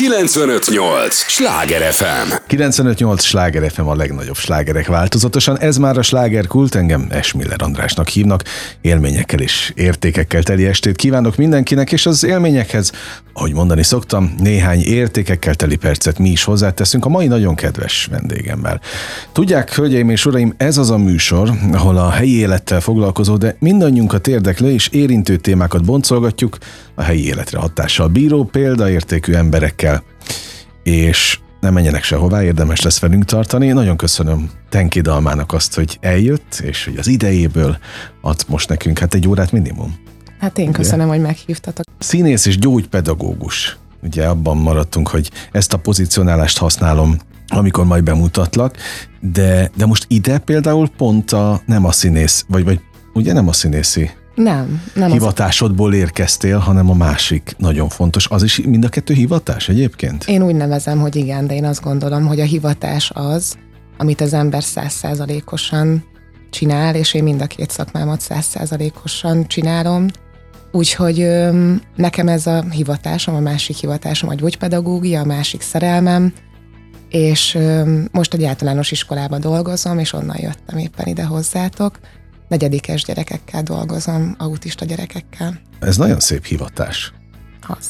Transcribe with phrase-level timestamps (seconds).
[0.00, 1.14] 958!
[1.14, 2.32] Sláger FM!
[2.46, 5.58] 958 Sláger FM a legnagyobb slágerek változatosan.
[5.58, 8.42] Ez már a sláger kult, engem Esmiller Andrásnak hívnak.
[8.80, 12.92] Élményekkel és értékekkel teli estét kívánok mindenkinek, és az élményekhez,
[13.32, 18.80] ahogy mondani szoktam, néhány értékekkel teli percet mi is hozzáteszünk a mai nagyon kedves vendégemmel.
[19.32, 24.26] Tudják, hölgyeim és uraim, ez az a műsor, ahol a helyi élettel foglalkozó, de mindannyiunkat
[24.26, 26.56] érdeklő és érintő témákat boncolgatjuk,
[27.00, 30.02] a helyi életre hatással bíró, példaértékű emberekkel.
[30.82, 33.68] És nem menjenek sehová, érdemes lesz velünk tartani.
[33.68, 37.78] Nagyon köszönöm Tenki Dalmának azt, hogy eljött, és hogy az idejéből
[38.20, 39.94] ad most nekünk hát egy órát minimum.
[40.38, 41.16] Hát én köszönöm, Ugye?
[41.16, 41.84] hogy meghívtatok.
[41.98, 43.78] Színész és gyógypedagógus.
[44.02, 47.16] Ugye abban maradtunk, hogy ezt a pozicionálást használom
[47.52, 48.76] amikor majd bemutatlak,
[49.20, 52.80] de, de most ide például pont a, nem a színész, vagy, vagy
[53.12, 54.10] ugye nem a színészi
[54.42, 58.28] nem, nem hivatásodból érkeztél, hanem a másik nagyon fontos.
[58.28, 60.24] Az is mind a kettő hivatás egyébként?
[60.24, 63.56] Én úgy nevezem, hogy igen, de én azt gondolom, hogy a hivatás az,
[63.98, 66.04] amit az ember százszázalékosan
[66.50, 70.06] csinál, és én mind a két szakmámat százszázalékosan csinálom.
[70.72, 71.26] Úgyhogy
[71.96, 76.32] nekem ez a hivatásom, a másik hivatásom a gyógypedagógia, a másik szerelmem,
[77.08, 77.58] és
[78.10, 81.98] most egy általános iskolában dolgozom, és onnan jöttem éppen ide hozzátok
[82.50, 85.60] negyedikes gyerekekkel dolgozom, autista gyerekekkel.
[85.80, 87.12] Ez nagyon szép hivatás.
[87.66, 87.86] Az.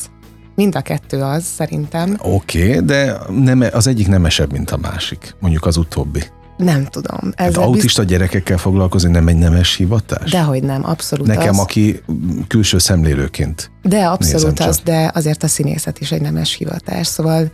[0.54, 2.16] Mind a kettő az, szerintem.
[2.18, 5.34] Oké, okay, de nem, az egyik nemesebb, mint a másik.
[5.40, 6.22] Mondjuk az utóbbi.
[6.56, 7.32] Nem tudom.
[7.34, 8.12] Ez hát autista bizt...
[8.12, 10.30] gyerekekkel foglalkozni nem egy nemes hivatás?
[10.30, 11.58] Dehogy nem, abszolút Nekem, az.
[11.58, 12.02] aki
[12.46, 17.50] külső szemlélőként De abszolút az, de azért a színészet is egy nemes hivatás, szóval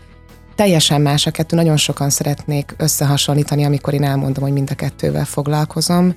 [0.54, 1.56] teljesen más a kettő.
[1.56, 6.14] Nagyon sokan szeretnék összehasonlítani, amikor én elmondom, hogy mind a kettővel foglalkozom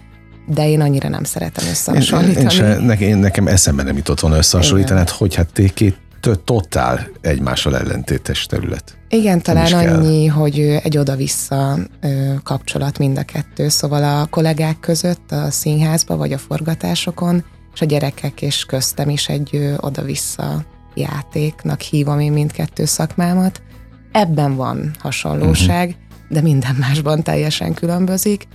[0.50, 2.36] de én annyira nem szeretem összehasonlítani.
[2.36, 5.98] Én, én se, ne, én, nekem eszembe nem jutott volna összehasonlítani, hát hogy hát két
[6.44, 8.98] totál egymással ellentétes terület.
[9.10, 10.34] Igen, talán annyi, kell.
[10.34, 11.78] hogy egy oda-vissza
[12.44, 17.86] kapcsolat mind a kettő, szóval a kollégák között a színházba vagy a forgatásokon, és a
[17.86, 23.62] gyerekek és köztem is egy oda-vissza játéknak hívom én mindkettő szakmámat.
[24.12, 26.04] Ebben van hasonlóság, uh-huh.
[26.30, 28.48] de minden másban teljesen különbözik.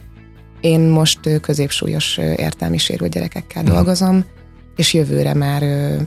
[0.65, 3.67] Én most középsúlyos értelmi sérült gyerekekkel mm.
[3.67, 4.25] dolgozom,
[4.77, 5.63] és jövőre már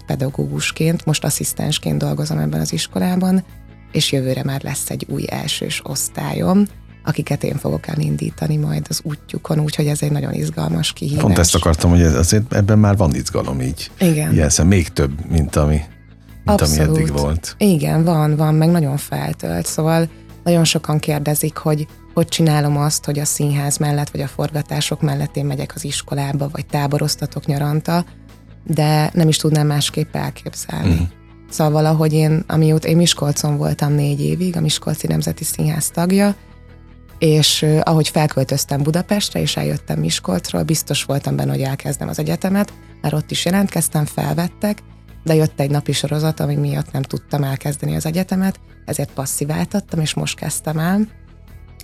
[0.06, 3.44] pedagógusként, most asszisztensként dolgozom ebben az iskolában,
[3.91, 6.67] és jövőre már lesz egy új elsős osztályom,
[7.03, 11.23] akiket én fogok elindítani majd az útjukon, úgyhogy ez egy nagyon izgalmas kihívás.
[11.23, 13.91] Pont ezt akartam, hogy azért ebben már van izgalom így.
[14.00, 14.34] Igen.
[14.34, 15.81] Ilyen még több, mint ami,
[16.44, 17.56] mint ami eddig volt.
[17.57, 19.66] Igen, van, van, meg nagyon feltölt.
[19.66, 20.09] Szóval
[20.44, 25.35] nagyon sokan kérdezik, hogy hogy csinálom azt, hogy a színház mellett, vagy a forgatások mellett
[25.35, 28.05] én megyek az iskolába, vagy táboroztatok nyaranta,
[28.63, 30.94] de nem is tudnám másképp elképzelni.
[30.94, 31.03] Mm.
[31.50, 36.35] Szóval valahogy én, amióta én Miskolcon voltam négy évig, a Miskolci Nemzeti Színház tagja,
[37.17, 43.13] és ahogy felköltöztem Budapestre, és eljöttem Miskolcról, biztos voltam benne, hogy elkezdem az egyetemet, mert
[43.13, 44.84] ott is jelentkeztem, felvettek,
[45.23, 50.13] de jött egy napi sorozat, ami miatt nem tudtam elkezdeni az egyetemet, ezért passziváltattam, és
[50.13, 51.25] most kezdtem el.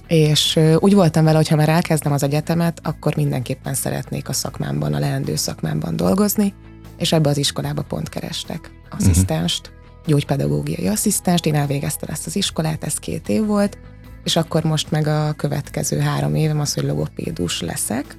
[0.07, 4.93] És úgy voltam vele, hogy ha már elkezdem az egyetemet, akkor mindenképpen szeretnék a szakmámban,
[4.93, 6.53] a leendő szakmámban dolgozni,
[6.97, 10.05] és ebbe az iskolába pont kerestek asszisztenst, uh-huh.
[10.05, 13.77] gyógypedagógiai asszisztenst, én elvégeztem ezt az iskolát, ez két év volt,
[14.23, 18.17] és akkor most meg a következő három évem az, hogy logopédus leszek,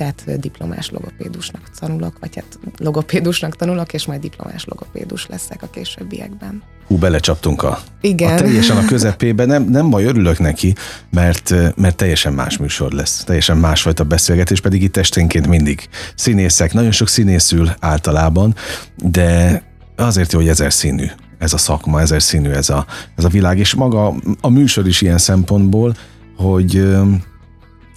[0.00, 6.62] tehát diplomás logopédusnak tanulok, vagy hát logopédusnak tanulok, és majd diplomás logopédus leszek a későbbiekben.
[6.86, 8.32] Hú, belecsaptunk a, Igen.
[8.32, 10.74] a teljesen a közepébe, nem, nem baj, örülök neki,
[11.10, 16.92] mert, mert teljesen más műsor lesz, teljesen másfajta beszélgetés, pedig itt esténként mindig színészek, nagyon
[16.92, 18.54] sok színészül általában,
[18.96, 19.62] de
[19.96, 21.06] azért jó, hogy ezer színű
[21.38, 22.86] ez a szakma, ezer színű ez a,
[23.16, 25.96] ez a világ, és maga a műsor is ilyen szempontból,
[26.36, 26.88] hogy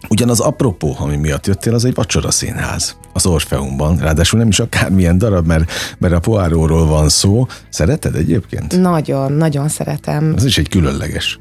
[0.10, 5.18] Ugyanaz apropó, ami miatt jöttél, az egy vacsora színház az Orfeumban, ráadásul nem is akármilyen
[5.18, 7.48] darab, mert, mert a Poáróról van szó.
[7.70, 8.82] Szereted egyébként?
[8.82, 10.34] Nagyon, nagyon szeretem.
[10.36, 11.40] Ez is egy különleges.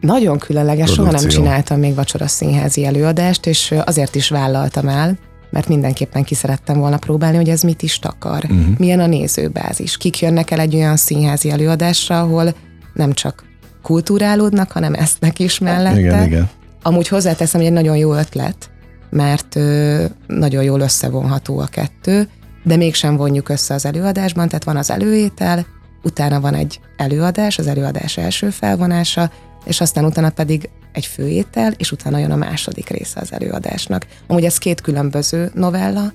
[0.00, 1.04] Nagyon különleges, Produkció.
[1.04, 5.18] soha nem csináltam még vacsora színházi előadást, és azért is vállaltam el,
[5.50, 8.44] mert mindenképpen ki szerettem volna próbálni, hogy ez mit is takar.
[8.44, 8.78] Uh-huh.
[8.78, 9.96] Milyen a nézőbázis.
[9.96, 12.54] Kik jönnek el egy olyan színházi előadásra, ahol
[12.94, 13.44] nem csak
[13.82, 16.00] kultúrálódnak, hanem esznek is mellette.
[16.00, 16.50] Igen, igen.
[16.82, 18.70] Amúgy hozzáteszem, hogy egy nagyon jó ötlet,
[19.10, 22.28] mert ö, nagyon jól összevonható a kettő,
[22.64, 25.66] de mégsem vonjuk össze az előadásban, tehát van az előétel,
[26.02, 29.30] utána van egy előadás, az előadás első felvonása,
[29.64, 34.06] és aztán utána pedig egy főétel, és utána jön a második része az előadásnak.
[34.26, 36.12] Amúgy ez két különböző novella,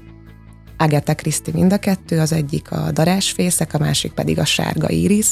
[0.77, 5.27] Agatha Christie mind a kettő, az egyik a darásfészek, a másik pedig a sárga íris,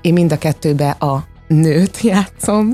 [0.00, 2.72] Én mind a kettőbe a nőt játszom,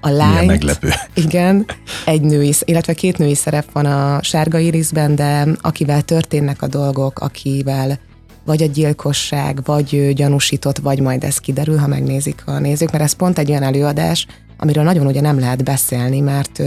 [0.00, 0.30] a.
[0.30, 0.88] Milyen meglepő.
[1.14, 1.66] Igen,
[2.04, 7.18] egy női, illetve két női szerep van a Sárga Irisben, de akivel történnek a dolgok,
[7.18, 7.98] akivel
[8.44, 13.12] vagy a gyilkosság, vagy gyanúsított, vagy majd ez kiderül, ha megnézik a nézők, mert ez
[13.12, 14.26] pont egy olyan előadás,
[14.58, 16.62] amiről nagyon ugye nem lehet beszélni, mert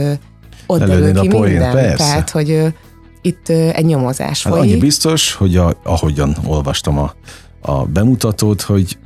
[0.66, 1.72] ott derül ki poén, minden.
[1.72, 1.96] Persze.
[1.96, 2.74] Tehát, hogy
[3.22, 4.70] itt egy nyomozás hát folyik.
[4.70, 7.14] Annyi biztos, hogy a, ahogyan olvastam a,
[7.60, 8.98] a bemutatót, hogy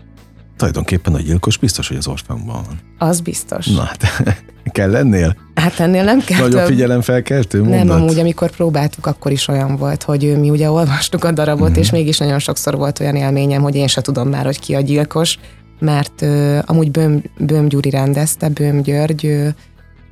[0.59, 2.81] tulajdonképpen a gyilkos biztos, hogy az orfeumban van.
[3.09, 3.67] Az biztos.
[3.67, 4.05] Na hát,
[4.79, 5.37] kell lennél?
[5.55, 6.49] Hát ennél nem kell.
[6.49, 7.85] Nagyon figyelemfelkeltő mondat?
[7.85, 11.81] Nem, amúgy amikor próbáltuk, akkor is olyan volt, hogy mi ugye olvastuk a darabot, mm-hmm.
[11.81, 14.81] és mégis nagyon sokszor volt olyan élményem, hogy én se tudom már, hogy ki a
[14.81, 15.39] gyilkos,
[15.81, 19.49] mert uh, amúgy Böm, Böm Gyuri rendezte, Böm György, uh,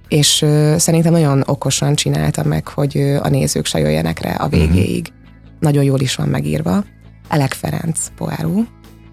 [0.08, 4.48] és uh, szerintem nagyon okosan csinálta meg, hogy uh, a nézők se jöjjenek rá a
[4.48, 5.08] végéig.
[5.10, 5.24] Mm-hmm.
[5.60, 6.84] Nagyon jól is van megírva.
[7.28, 8.64] Elek Ferenc Poáró,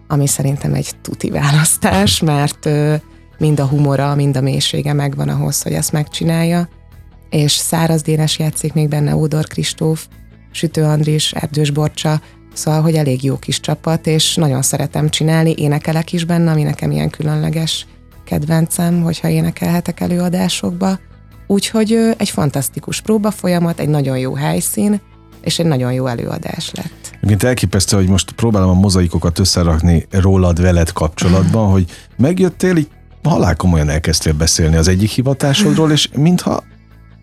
[0.08, 2.70] ami szerintem egy tuti választás, mert
[3.38, 6.70] mind a humora, mind a mélysége megvan ahhoz, hogy ezt megcsinálja.
[7.30, 10.08] És Száraz Dénes játszik még benne, Ódor Kristóf,
[10.52, 12.22] Sütő Andris, Erdős Borcsa,
[12.54, 16.92] Szóval, hogy elég jó kis csapat, és nagyon szeretem csinálni, énekelek is benne, ami nekem
[16.92, 17.86] ilyen különleges
[18.26, 21.00] kedvencem, hogyha énekelhetek előadásokba.
[21.48, 25.02] Úgyhogy egy fantasztikus próba folyamat, egy nagyon jó helyszín,
[25.44, 27.12] és egy nagyon jó előadás lett.
[27.16, 31.86] Egyébként elképesztő, hogy most próbálom a mozaikokat összerakni rólad, veled kapcsolatban, hogy
[32.18, 32.88] megjöttél, így
[33.24, 36.64] halál komolyan elkezdtél beszélni az egyik hivatásodról, és mintha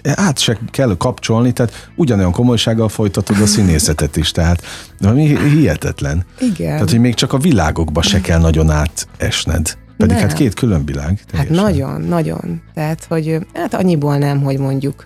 [0.05, 4.62] át se kell kapcsolni, tehát ugyanolyan komolysággal folytatod a színészetet is, tehát
[5.00, 6.25] ami hihetetlen.
[6.38, 6.55] Igen.
[6.73, 9.78] Tehát, hogy még csak a világokba se kell nagyon átesned.
[9.96, 10.28] Pedig nem.
[10.28, 11.20] hát két külön világ.
[11.31, 11.56] Teljesen.
[11.56, 12.62] Hát nagyon, nagyon.
[12.75, 15.05] Tehát, hogy hát annyiból nem, hogy mondjuk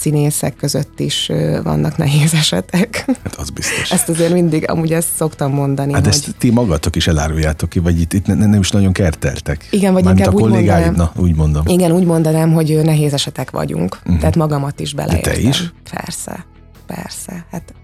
[0.00, 1.30] színészek között is
[1.62, 3.04] vannak nehéz esetek.
[3.06, 3.90] Hát az biztos.
[3.90, 5.92] Ezt azért mindig, amúgy ezt szoktam mondani.
[5.92, 6.12] Hát hogy...
[6.12, 9.66] ezt ti magatok is eláruljátok ki, vagy itt, itt nem, nem is nagyon kerteltek.
[9.70, 11.66] Igen, vagy Mármint inkább a úgy mondanám, na, úgy mondom.
[11.66, 13.98] Igen, úgy mondanám, hogy nehéz esetek vagyunk.
[14.00, 14.18] Uh-huh.
[14.18, 15.32] Tehát magamat is beleértem.
[15.32, 15.72] De te is?
[15.90, 16.46] Persze,
[16.86, 17.46] persze.
[17.50, 17.74] Hát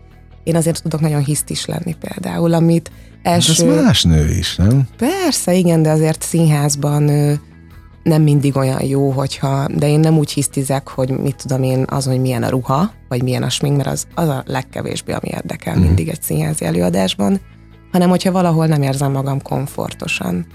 [0.44, 2.90] én azért tudok nagyon hisztis lenni például, amit
[3.22, 3.66] első...
[3.66, 4.88] Hát ez más nő is, nem?
[4.96, 7.10] Persze, igen, de azért színházban
[8.04, 12.06] nem mindig olyan jó, hogyha, de én nem úgy hisztizek, hogy mit tudom én, az,
[12.06, 15.76] hogy milyen a ruha, vagy milyen a smink, mert az, az a legkevésbé, ami érdekel
[15.76, 15.80] mm.
[15.80, 17.40] mindig egy színházi előadásban,
[17.92, 20.46] hanem hogyha valahol nem érzem magam komfortosan.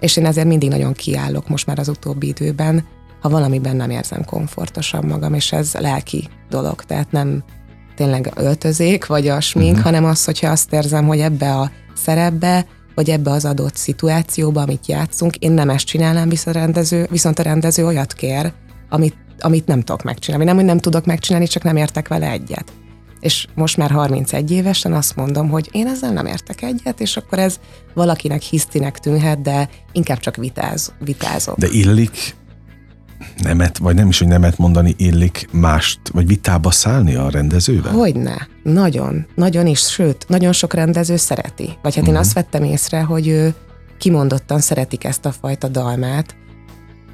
[0.00, 2.84] És én ezért mindig nagyon kiállok most már az utóbbi időben,
[3.20, 7.42] ha valamiben nem érzem komfortosan magam, és ez lelki dolog, tehát nem
[7.94, 9.84] tényleg öltözék, vagy a smink, uh-huh.
[9.84, 14.86] hanem az, hogyha azt érzem, hogy ebbe a szerepbe vagy ebbe az adott szituációba, amit
[14.86, 18.52] játszunk, én nem ezt csinálnám, viszont a rendező, viszont a rendező olyat kér,
[18.88, 20.44] amit, amit nem tudok megcsinálni.
[20.44, 22.72] Nem, hogy nem tudok megcsinálni, csak nem értek vele egyet.
[23.20, 27.38] És most már 31 évesen azt mondom, hogy én ezzel nem értek egyet, és akkor
[27.38, 27.58] ez
[27.94, 31.58] valakinek hisztinek tűnhet, de inkább csak vitáz, vitázok.
[31.58, 32.34] De illik
[33.42, 37.92] nemet, vagy nem is, hogy nemet mondani illik mást, vagy vitába szállni a rendezővel?
[37.92, 38.48] Hogyne.
[38.62, 39.26] Nagyon.
[39.34, 41.64] Nagyon is, sőt, nagyon sok rendező szereti.
[41.64, 42.06] Vagy hát uh-huh.
[42.06, 42.22] én mhm.
[42.22, 43.54] azt vettem észre, hogy ő
[43.98, 46.34] kimondottan szeretik ezt a fajta dalmát.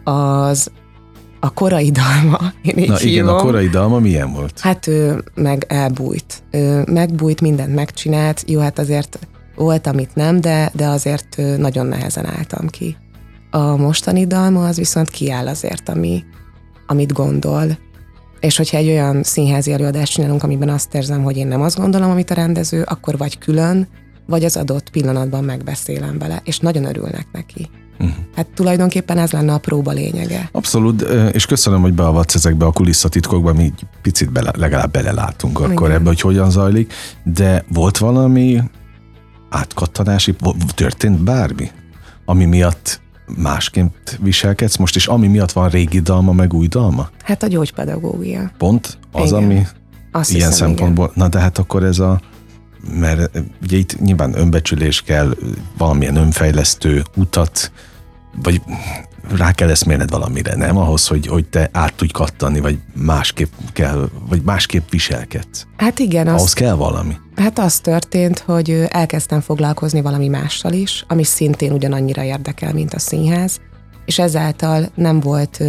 [0.04, 0.70] Az
[1.40, 3.12] a korai dalma, én így Na hívom.
[3.12, 4.60] igen, a korai dalma milyen volt?
[4.60, 6.42] Hát ő meg elbújt.
[6.50, 8.44] Ő megbújt, mindent megcsinált.
[8.46, 9.18] Jó, hát azért
[9.56, 12.96] volt, amit nem, de, de azért nagyon nehezen álltam ki.
[13.50, 16.24] A mostani dalma az viszont kiáll azért, ami,
[16.86, 17.78] amit gondol.
[18.40, 22.10] És hogyha egy olyan színházi előadást csinálunk, amiben azt érzem, hogy én nem azt gondolom,
[22.10, 23.88] amit a rendező, akkor vagy külön,
[24.26, 27.70] vagy az adott pillanatban megbeszélem vele, és nagyon örülnek neki.
[28.00, 28.16] Uh-huh.
[28.34, 30.48] Hát tulajdonképpen ez lenne a próba lényege.
[30.52, 31.02] Abszolút,
[31.32, 36.00] és köszönöm, hogy beavatsz ezekbe a kulisszatitkokba, mi picit bele, legalább belelátunk akkor Igen.
[36.00, 36.92] ebbe, hogy hogyan zajlik,
[37.24, 38.62] de volt valami
[39.50, 40.34] átkattanási,
[40.74, 41.70] történt bármi,
[42.24, 43.00] ami miatt
[43.36, 47.10] másként viselkedsz most, és ami miatt van régi dalma, meg új dalma?
[47.22, 48.50] Hát a gyógypedagógia.
[48.58, 49.42] Pont az, igen.
[49.42, 49.66] ami
[50.12, 51.18] Azt ilyen hiszem, szempontból, igen.
[51.24, 52.20] na de hát akkor ez a,
[52.94, 55.36] mert ugye itt nyilván önbecsülés kell,
[55.76, 57.72] valamilyen önfejlesztő utat,
[58.42, 58.62] vagy
[59.36, 60.76] rá kell eszmélned valamire, nem?
[60.76, 65.66] Ahhoz, hogy, hogy te át tudj kattani, vagy másképp kell, vagy másképp viselkedsz.
[65.76, 66.26] Hát igen.
[66.26, 67.16] Ahhoz az, kell valami.
[67.36, 72.98] Hát az történt, hogy elkezdtem foglalkozni valami mással is, ami szintén ugyanannyira érdekel, mint a
[72.98, 73.60] színház,
[74.04, 75.62] és ezáltal nem volt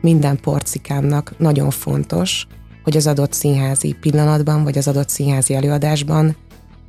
[0.00, 2.46] minden porcikámnak nagyon fontos,
[2.84, 6.36] hogy az adott színházi pillanatban, vagy az adott színházi előadásban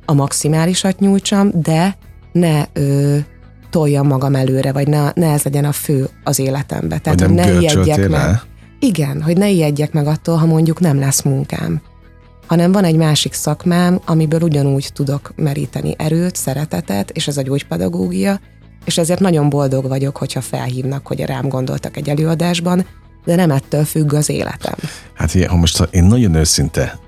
[0.04, 1.96] a maximálisat nyújtsam, de
[2.32, 3.16] ne ö,
[3.70, 6.98] toljam magam előre, vagy ne, ne ez legyen a fő az életembe.
[6.98, 8.40] Tehát, hogy, hogy ne ijedjek meg.
[8.80, 11.80] Igen, hogy ne ijedjek meg attól, ha mondjuk nem lesz munkám.
[12.46, 18.40] Hanem van egy másik szakmám, amiből ugyanúgy tudok meríteni erőt, szeretetet, és ez a gyógypedagógia,
[18.84, 22.86] és ezért nagyon boldog vagyok, hogyha felhívnak, hogy rám gondoltak egy előadásban,
[23.24, 24.74] de nem ettől függ az életem.
[25.14, 26.98] Hát ha most én nagyon őszinte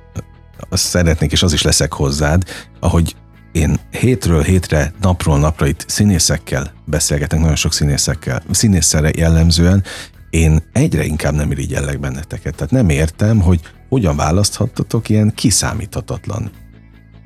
[0.69, 2.43] azt szeretnék, és az is leszek hozzád,
[2.81, 3.17] ahogy
[3.53, 9.85] én hétről hétre, napról napra itt színészekkel beszélgetek, nagyon sok színészekkel, színészszerre jellemzően,
[10.31, 12.55] én egyre inkább nem irigyellek benneteket.
[12.55, 16.51] Tehát nem értem, hogy hogyan választhattatok ilyen kiszámíthatatlan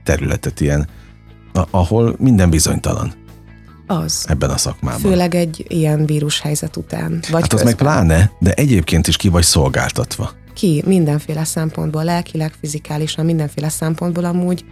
[0.04, 0.88] területet, ilyen,
[1.70, 3.12] ahol minden bizonytalan.
[3.86, 4.24] Az.
[4.28, 5.00] Ebben a szakmában.
[5.00, 7.20] Főleg egy ilyen vírushelyzet után.
[7.30, 10.30] Vagy hát az meg pláne, de egyébként is ki vagy szolgáltatva.
[10.54, 14.64] Ki, mindenféle szempontból, lelkileg, fizikálisan, mindenféle szempontból amúgy.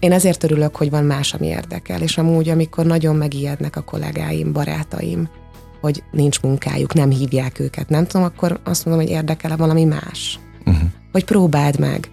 [0.00, 4.52] Én ezért örülök, hogy van más, ami érdekel, és amúgy, amikor nagyon megijednek a kollégáim,
[4.52, 5.28] barátaim,
[5.80, 10.38] hogy nincs munkájuk, nem hívják őket, nem tudom, akkor azt mondom, hogy érdekel-e valami más.
[10.66, 10.88] Uh-huh.
[11.12, 12.10] Hogy próbáld meg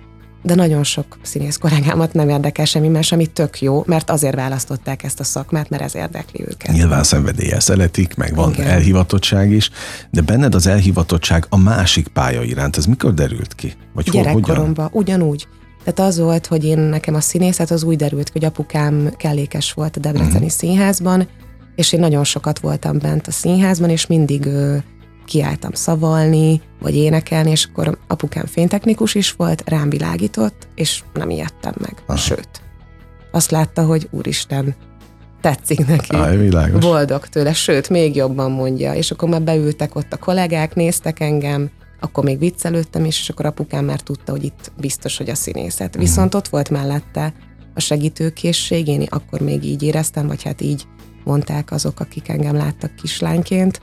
[0.48, 5.04] de nagyon sok színész kollégámat nem érdekel semmi más, ami tök jó, mert azért választották
[5.04, 6.72] ezt a szakmát, mert ez érdekli őket.
[6.72, 8.68] Nyilván szenvedéllyel szeretik, meg van Igen.
[8.68, 9.70] elhivatottság is,
[10.12, 13.74] de benned az elhivatottság a másik pálya iránt, ez mikor derült ki?
[13.94, 15.48] Vagy Gyerekkoromban, ugyanúgy.
[15.88, 19.98] Tehát az volt, hogy én nekem a színészet az úgy derült hogy apukám kellékes volt
[19.98, 20.50] a Debreceni uh-huh.
[20.50, 21.28] színházban,
[21.76, 24.84] és én nagyon sokat voltam bent a színházban, és mindig ő,
[25.26, 31.74] kiálltam szavalni, vagy énekelni, és akkor apukám fénytechnikus is volt, rám világított, és nem ijedtem
[31.80, 31.94] meg.
[32.06, 32.18] Aha.
[32.18, 32.50] Sőt,
[33.32, 34.76] azt látta, hogy úristen,
[35.42, 36.16] tetszik neki.
[36.16, 36.82] Aj, világos.
[36.82, 38.94] Boldog tőle, sőt, még jobban mondja.
[38.94, 43.46] És akkor már beültek ott a kollégák, néztek engem, akkor még viccelődtem is, és akkor
[43.46, 45.96] apukám már tudta, hogy itt biztos, hogy a színészet.
[45.96, 47.34] Viszont ott volt mellette
[47.74, 50.88] a segítőkészség, én akkor még így éreztem, vagy hát így
[51.24, 53.82] mondták azok, akik engem láttak kislányként,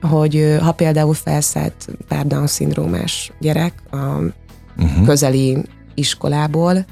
[0.00, 5.04] hogy ha például felszállt pár Down-szindrómás gyerek a uh-huh.
[5.04, 6.84] közeli iskolából,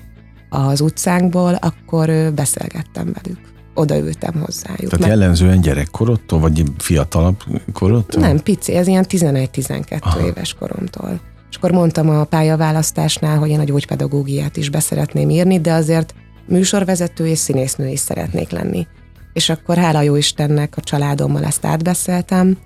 [0.49, 3.53] az utcánkból, akkor beszélgettem velük.
[3.75, 4.90] Odaültem hozzájuk.
[4.90, 5.07] Tehát mert...
[5.07, 7.37] jellemzően gyerekkorodtól, vagy fiatalabb
[7.73, 8.23] korodtól?
[8.23, 11.21] Nem, pici, ez ilyen 11-12 éves koromtól.
[11.50, 16.14] És akkor mondtam a pályaválasztásnál, hogy én a gyógypedagógiát is beszeretném írni, de azért
[16.47, 18.87] műsorvezető és színésznő is szeretnék lenni.
[19.33, 22.59] És akkor hála jó Istennek a családommal ezt átbeszéltem,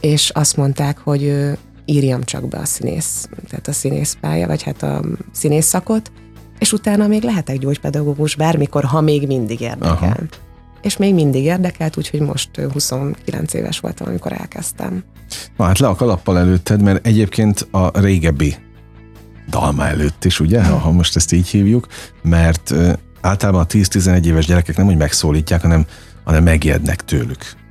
[0.00, 1.52] és azt mondták, hogy
[1.84, 6.12] írjam csak be a színész, tehát a színészpálya, vagy hát a színész szakot,
[6.64, 9.92] és utána még lehetek gyógypedagógus bármikor, ha még mindig érdekel.
[9.92, 10.14] Aha.
[10.82, 15.04] És még mindig érdekelt, úgyhogy most 29 éves voltam, amikor elkezdtem.
[15.56, 18.56] Na hát le a kalappal előtted, mert egyébként a régebbi
[19.48, 21.86] dalma előtt is, ugye, ha most ezt így hívjuk,
[22.22, 22.74] mert
[23.20, 25.86] általában a 10-11 éves gyerekek nem úgy megszólítják, hanem,
[26.24, 27.62] hanem megijednek tőlük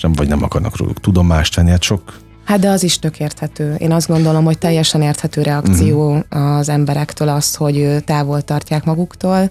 [0.00, 2.18] és nem, vagy nem akarnak róluk tudomást venni, hát sok
[2.50, 3.74] Hát de az is tök érthető.
[3.74, 6.56] Én azt gondolom, hogy teljesen érthető reakció uh-huh.
[6.56, 9.50] az emberektől az, hogy távol tartják maguktól.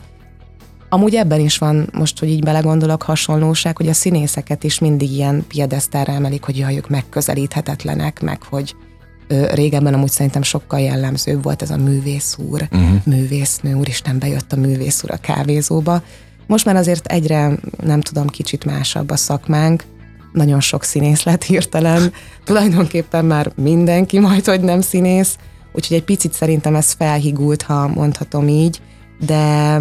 [0.90, 5.46] Amúgy ebben is van, most, hogy így belegondolok, hasonlóság, hogy a színészeket is mindig ilyen
[5.48, 8.76] piedesztára emelik, hogy jaj, ők megközelíthetetlenek, meg hogy
[9.28, 12.90] ö, régebben amúgy szerintem sokkal jellemzőbb volt ez a művész úr, uh-huh.
[13.06, 16.02] művésznő, úristen, bejött a művész úr a kávézóba.
[16.48, 19.84] Most már azért egyre, nem tudom, kicsit másabb a szakmánk,
[20.32, 22.14] nagyon sok színész lett hirtelen,
[22.46, 25.38] tulajdonképpen már mindenki majd, hogy nem színész,
[25.74, 28.82] úgyhogy egy picit szerintem ez felhigult, ha mondhatom így,
[29.26, 29.78] de,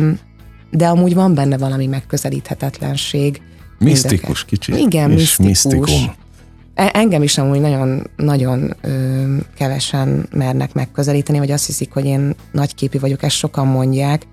[0.70, 3.42] de amúgy van benne valami megközelíthetetlenség.
[3.78, 4.76] Misztikus kicsit.
[4.76, 5.90] Igen, és misztikus.
[5.90, 6.14] misztikum.
[6.74, 12.34] E, engem is amúgy nagyon, nagyon ö, kevesen mernek megközelíteni, vagy azt hiszik, hogy én
[12.52, 14.26] nagyképű vagyok, ezt sokan mondják,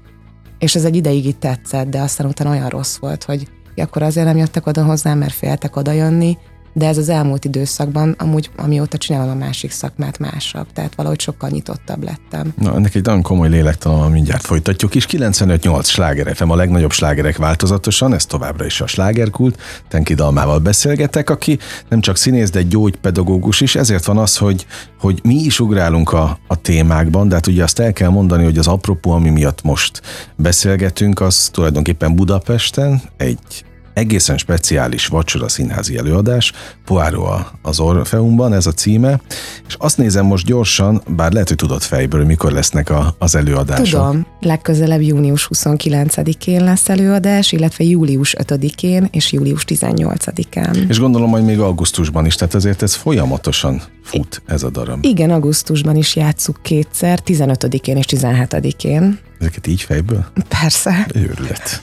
[0.59, 3.47] és ez egy ideig itt tetszett, de aztán utána olyan rossz volt, hogy
[3.81, 6.37] akkor azért nem jöttek oda hozzám, mert féltek oda jönni,
[6.77, 11.49] de ez az elmúlt időszakban, amúgy amióta csinálom a másik szakmát másabb, tehát valahogy sokkal
[11.49, 12.53] nyitottabb lettem.
[12.57, 15.05] Na, ennek egy nagyon komoly lélektalan, mindjárt folytatjuk is.
[15.09, 19.59] 95-8 sláger FM, a legnagyobb slágerek változatosan, ez továbbra is a slágerkult.
[19.87, 24.65] Tenki Dalmával beszélgetek, aki nem csak színész, de gyógypedagógus is, ezért van az, hogy,
[24.99, 28.57] hogy mi is ugrálunk a, a témákban, de hát ugye azt el kell mondani, hogy
[28.57, 30.01] az apropó, ami miatt most
[30.35, 33.65] beszélgetünk, az tulajdonképpen Budapesten egy
[33.95, 36.51] egészen speciális vacsora színházi előadás,
[36.85, 39.21] Poirot az Orfeumban, ez a címe,
[39.67, 43.85] és azt nézem most gyorsan, bár lehet, hogy tudod fejből, mikor lesznek a, az előadások.
[43.85, 50.89] Tudom, legközelebb június 29-én lesz előadás, illetve július 5-én és július 18-án.
[50.89, 55.05] És gondolom, hogy még augusztusban is, tehát azért ez folyamatosan fut ez a darab.
[55.05, 59.19] Igen, augusztusban is játsszuk kétszer, 15-én és 17-én.
[59.39, 60.25] Ezeket így fejből?
[60.47, 61.07] Persze.
[61.13, 61.81] Őrület.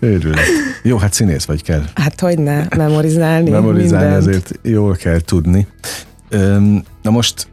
[0.00, 0.44] Őrület.
[0.82, 1.82] Jó, hát színész vagy kell.
[1.94, 4.26] Hát hogy ne, memorizálni Memorizálni mindent.
[4.26, 5.66] azért jól kell tudni.
[7.02, 7.48] Na most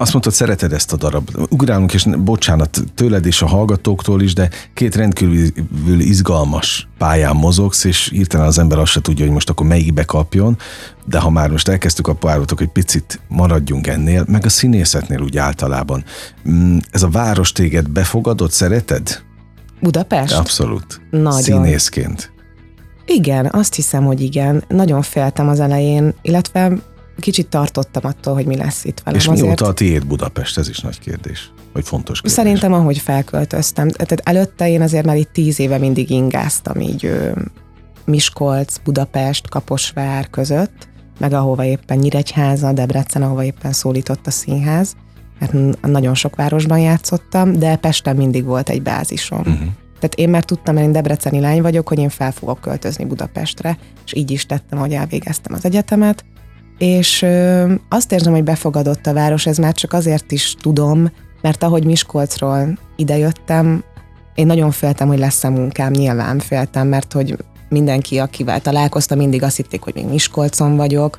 [0.00, 1.30] azt mondtad, szereted ezt a darab.
[1.50, 8.08] Ugrálunk, és bocsánat tőled és a hallgatóktól is, de két rendkívül izgalmas pályán mozogsz, és
[8.08, 10.56] hirtelen az ember azt se tudja, hogy most akkor melyikbe kapjon,
[11.04, 15.36] de ha már most elkezdtük a párotok, hogy picit maradjunk ennél, meg a színészetnél úgy
[15.36, 16.04] általában.
[16.48, 19.22] Mm, ez a város téged befogadott, szereted?
[19.80, 20.34] Budapest?
[20.34, 21.00] Abszolút.
[21.10, 21.40] Nagyon.
[21.40, 22.32] Színészként.
[23.06, 24.64] Igen, azt hiszem, hogy igen.
[24.68, 26.72] Nagyon féltem az elején, illetve
[27.18, 29.20] kicsit tartottam attól, hogy mi lesz itt velem.
[29.20, 29.60] És mióta azért...
[29.60, 30.58] a tiéd Budapest?
[30.58, 31.52] Ez is nagy kérdés.
[31.72, 32.38] Vagy fontos kérdés.
[32.38, 33.88] Szerintem, ahogy felköltöztem.
[33.88, 37.10] Tehát előtte én azért már itt tíz éve mindig ingáztam így
[38.04, 44.96] Miskolc, Budapest, Kaposvár között, meg ahova éppen Nyíregyháza, Debrecen, ahova éppen szólított a színház,
[45.38, 49.38] mert nagyon sok városban játszottam, de Pesten mindig volt egy bázisom.
[49.38, 49.58] Uh-huh.
[50.00, 53.78] Tehát én már tudtam, mert én debreceni lány vagyok, hogy én fel fogok költözni Budapestre,
[54.04, 56.24] és így is tettem, hogy elvégeztem az egyetemet,
[56.78, 61.62] és ö, azt érzem, hogy befogadott a város, ez már csak azért is tudom, mert
[61.62, 63.84] ahogy Miskolcról idejöttem,
[64.34, 67.36] én nagyon féltem, hogy lesz-e munkám, nyilván féltem, mert hogy
[67.68, 71.18] mindenki, akivel találkoztam, mindig azt hitték, hogy még Miskolcon vagyok,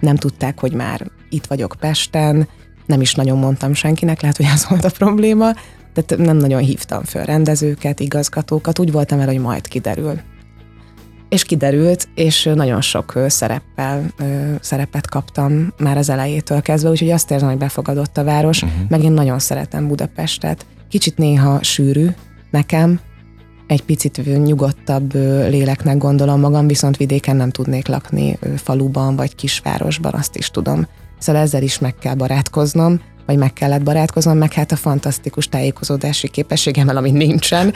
[0.00, 2.48] nem tudták, hogy már itt vagyok Pesten,
[2.90, 5.52] nem is nagyon mondtam senkinek, lehet, hogy ez volt a probléma,
[5.92, 10.20] tehát nem nagyon hívtam föl rendezőket, igazgatókat, úgy voltam el, hogy majd kiderül.
[11.28, 14.14] És kiderült, és nagyon sok szereppel,
[14.60, 18.88] szerepet kaptam már az elejétől kezdve, úgyhogy azt érzem, hogy befogadott a város, uh-huh.
[18.88, 20.66] meg én nagyon szeretem Budapestet.
[20.88, 22.06] Kicsit néha sűrű
[22.50, 23.00] nekem,
[23.66, 25.14] egy picit nyugodtabb
[25.48, 30.86] léleknek gondolom magam, viszont vidéken nem tudnék lakni faluban vagy kisvárosban, azt is tudom.
[31.20, 36.28] Szóval ezzel is meg kell barátkoznom, vagy meg kellett barátkoznom, meg hát a fantasztikus tájékozódási
[36.28, 37.72] képességemmel, ami nincsen.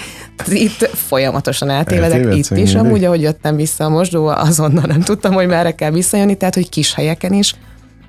[0.46, 5.46] Itt folyamatosan eltévedek, itt is, amúgy, ahogy jöttem vissza a mosdóba, azonnal nem tudtam, hogy
[5.46, 7.54] merre kell visszajönni, tehát, hogy kis helyeken is.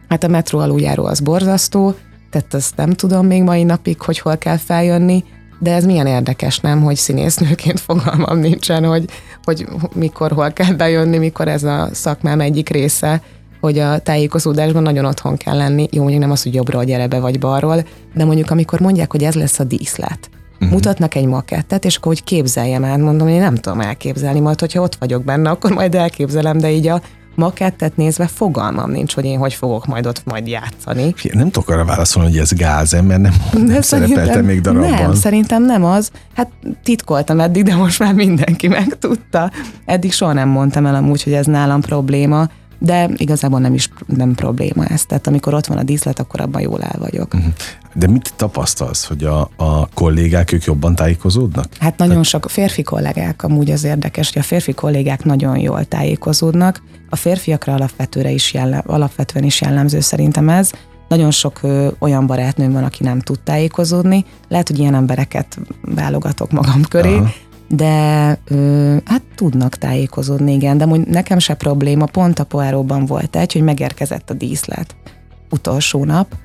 [0.10, 1.96] Hát a metró aluljáró az borzasztó,
[2.30, 5.24] tehát azt nem tudom még mai napig, hogy hol kell feljönni,
[5.60, 9.06] de ez milyen érdekes, nem, hogy színésznőként fogalmam nincsen, hogy,
[9.44, 13.22] hogy mikor, hol kell bejönni, mikor ez a szakmám egyik része,
[13.66, 15.88] hogy a tájékozódásban nagyon otthon kell lenni.
[15.92, 19.24] Jó, mondjuk nem az, hogy jobbról gyere be, vagy balról, de mondjuk amikor mondják, hogy
[19.24, 20.70] ez lesz a díszlet, uh-huh.
[20.70, 24.82] mutatnak egy makettet, és akkor hogy képzeljem el, mondom, én nem tudom elképzelni, majd hogyha
[24.82, 27.02] ott vagyok benne, akkor majd elképzelem, de így a
[27.36, 31.14] makettet nézve fogalmam nincs, hogy én hogy fogok majd ott majd játszani.
[31.34, 33.34] Nem tudok arra válaszolni, hogy ez gáz, mert nem,
[33.66, 34.90] nem szerepeltem még darabban.
[34.90, 36.12] Nem, szerintem nem az.
[36.36, 36.52] Hát
[36.84, 39.52] titkoltam eddig, de most már mindenki megtudta.
[39.86, 42.48] Eddig soha nem mondtam el amúgy, hogy ez nálam probléma
[42.80, 45.06] de igazából nem is nem probléma ez.
[45.06, 47.34] Tehát amikor ott van a díszlet, akkor abban jól el vagyok.
[47.34, 47.54] Uh-huh.
[47.94, 51.66] De mit tapasztalsz, hogy a, a kollégák ők jobban tájékozódnak?
[51.80, 52.30] Hát nagyon Tehát...
[52.30, 56.82] sok férfi kollégák, amúgy az érdekes, hogy a férfi kollégák nagyon jól tájékozódnak.
[57.10, 60.72] A férfiakra alapvetőre is jellem, alapvetően is jellemző szerintem ez.
[61.08, 64.26] Nagyon sok ö, olyan barátnőm van, aki nem tud tájékozódni.
[64.48, 67.34] Lehet, hogy ilyen embereket válogatok magam köré, Aha
[67.68, 73.36] de ö, hát tudnak tájékozódni, igen, de mondjuk nekem se probléma, pont a Poáróban volt
[73.36, 74.96] egy, hogy megérkezett a díszlet
[75.50, 76.36] utolsó nap,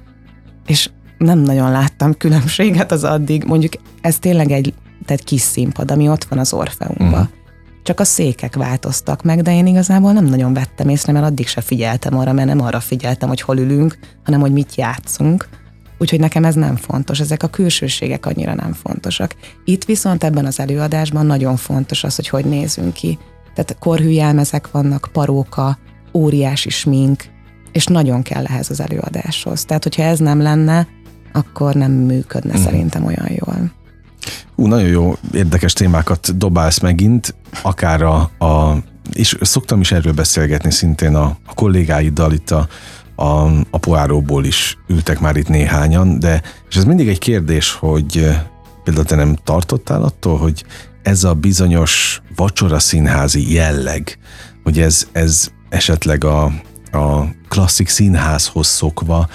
[0.66, 6.08] és nem nagyon láttam különbséget az addig, mondjuk ez tényleg egy tehát kis színpad, ami
[6.08, 7.08] ott van az Orfeumban.
[7.08, 7.28] Uh-huh.
[7.82, 11.60] Csak a székek változtak meg, de én igazából nem nagyon vettem észre, mert addig se
[11.60, 15.48] figyeltem arra, mert nem arra figyeltem, hogy hol ülünk, hanem hogy mit játszunk.
[16.00, 19.34] Úgyhogy nekem ez nem fontos, ezek a külsőségek annyira nem fontosak.
[19.64, 23.18] Itt viszont ebben az előadásban nagyon fontos az, hogy hogy nézünk ki.
[23.54, 25.78] Tehát korhűjelmezek vannak, paróka,
[26.12, 27.24] óriási smink,
[27.72, 29.64] és nagyon kell ehhez az előadáshoz.
[29.64, 30.86] Tehát, hogyha ez nem lenne,
[31.32, 32.62] akkor nem működne mm.
[32.62, 33.72] szerintem olyan jól.
[34.54, 38.76] Ú, nagyon jó, érdekes témákat dobálsz megint, akár a, a
[39.12, 42.68] és szoktam is erről beszélgetni szintén a, a kollégáiddal itt a,
[43.20, 48.16] a, a poáróból is ültek már itt néhányan, de és ez mindig egy kérdés, hogy
[48.16, 48.42] eh,
[48.84, 50.64] például te nem tartottál attól, hogy
[51.02, 54.18] ez a bizonyos vacsora színházi jelleg,
[54.62, 56.44] hogy ez, ez esetleg a,
[56.92, 59.28] a klasszik színházhoz szokva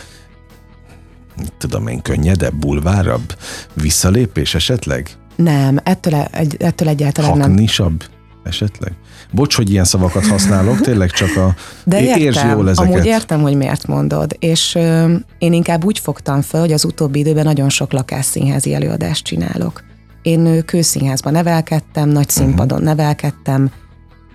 [1.58, 3.38] tudom én, könnyedebb, bulvárabb,
[3.74, 5.10] visszalépés esetleg?
[5.36, 8.15] Nem, ettől, egy, ettől egyáltalán Haknisabb nem.
[8.46, 8.94] Esetleg?
[9.32, 11.56] Bocs, hogy ilyen szavakat használok, tényleg csak a...
[11.84, 12.94] De értem, értsd jól ezeket.
[12.94, 17.20] amúgy értem, hogy miért mondod, és ö, én inkább úgy fogtam fel, hogy az utóbbi
[17.20, 19.84] időben nagyon sok lakásszínházi előadást csinálok.
[20.22, 22.44] Én kőszínházban nevelkedtem, nagy mhm.
[22.44, 22.96] színpadon uh-huh.
[22.96, 23.72] nevelkedtem,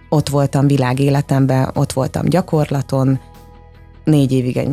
[0.09, 3.20] ott voltam világéletemben, ott voltam gyakorlaton,
[4.05, 4.68] négy évig egy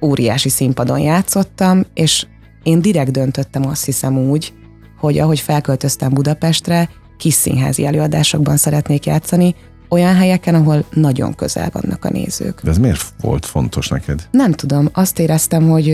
[0.00, 2.26] óriási színpadon játszottam, és
[2.62, 4.52] én direkt döntöttem azt hiszem úgy,
[4.98, 9.54] hogy ahogy felköltöztem Budapestre, kis színházi előadásokban szeretnék játszani,
[9.88, 12.60] olyan helyeken, ahol nagyon közel vannak a nézők.
[12.62, 14.28] De ez miért volt fontos neked?
[14.30, 15.88] Nem tudom, azt éreztem, hogy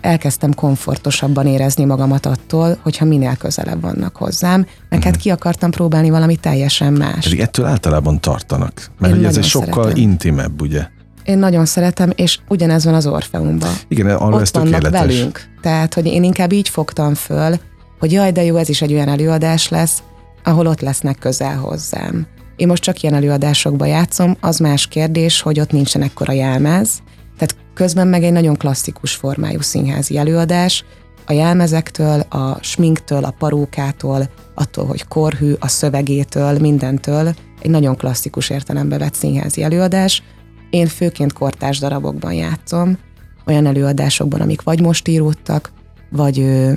[0.00, 6.10] elkezdtem komfortosabban érezni magamat attól, hogyha minél közelebb vannak hozzám, mert hát ki akartam próbálni
[6.10, 7.24] valami teljesen más.
[7.24, 10.02] Pedig ettől általában tartanak, mert ugye ez egy sokkal szeretem.
[10.02, 10.86] intimebb, ugye?
[11.24, 13.72] Én nagyon szeretem, és ugyanez van az Orfeumban.
[13.88, 15.00] Igen, arra ez vannak tökéletes.
[15.00, 15.40] velünk.
[15.60, 17.56] Tehát, hogy én inkább így fogtam föl,
[17.98, 20.02] hogy jaj, de jó, ez is egy olyan előadás lesz,
[20.44, 22.26] ahol ott lesznek közel hozzám.
[22.56, 27.02] Én most csak ilyen előadásokba játszom, az más kérdés, hogy ott nincsen ekkora jelmez,
[27.38, 30.84] tehát közben meg egy nagyon klasszikus formájú színházi előadás,
[31.26, 38.50] a jelmezektől, a sminktől, a parókától, attól, hogy korhű, a szövegétől, mindentől egy nagyon klasszikus
[38.50, 40.22] értelembe vett színházi előadás.
[40.70, 42.98] Én főként kortárs darabokban játszom,
[43.46, 45.72] olyan előadásokban, amik vagy most íródtak,
[46.10, 46.72] vagy ö,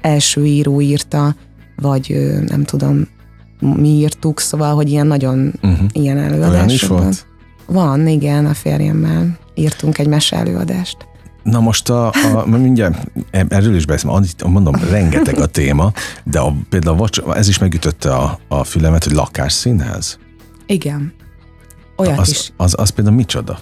[0.00, 1.34] első író írta,
[1.76, 3.08] vagy nem tudom,
[3.60, 5.86] mi írtuk, szóval, hogy ilyen nagyon uh-huh.
[5.92, 6.54] ilyen előadásokban.
[6.54, 7.26] Olyan is volt?
[7.66, 10.96] Van, igen, a férjemmel írtunk egy mese előadást.
[11.42, 15.92] Na most a, a mindjárt erről is beszélem, mondom, rengeteg a téma,
[16.24, 20.18] de a, például a, ez is megütötte a, a fülemet, hogy lakásszínház.
[20.66, 21.12] Igen.
[21.96, 22.52] Olyat az, is.
[22.56, 23.58] Az, az például micsoda?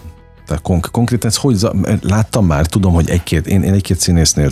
[0.46, 1.68] Tehát konk- konkrétan ez hogy,
[2.03, 4.50] láttam már, tudom, hogy egy-két, én, én egy-két színésznél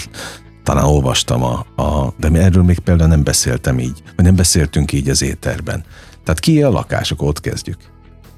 [0.62, 4.92] talán olvastam, a, a, de mi erről még például nem beszéltem így, vagy nem beszéltünk
[4.92, 5.84] így az éterben.
[6.24, 7.78] Tehát ki a lakások, ott kezdjük.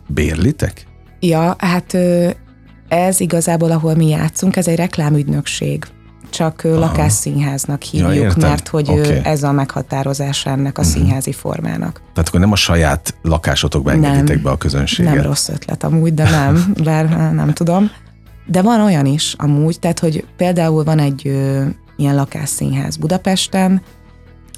[0.09, 0.87] Bérlitek?
[1.21, 1.97] Ja, hát
[2.89, 5.85] ez igazából, ahol mi játszunk, ez egy reklámügynökség.
[6.31, 6.79] Csak Aha.
[6.79, 9.21] lakásszínháznak hívjuk, ja, mert hogy okay.
[9.23, 10.97] ez a meghatározása ennek a uh-huh.
[10.97, 12.03] színházi formának.
[12.13, 15.15] Tehát akkor nem a saját lakásotokba engeditek be a közönséget?
[15.15, 17.91] Nem rossz ötlet amúgy, de nem, bár nem tudom.
[18.47, 21.37] De van olyan is amúgy, tehát hogy például van egy
[21.96, 23.83] ilyen lakásszínház Budapesten,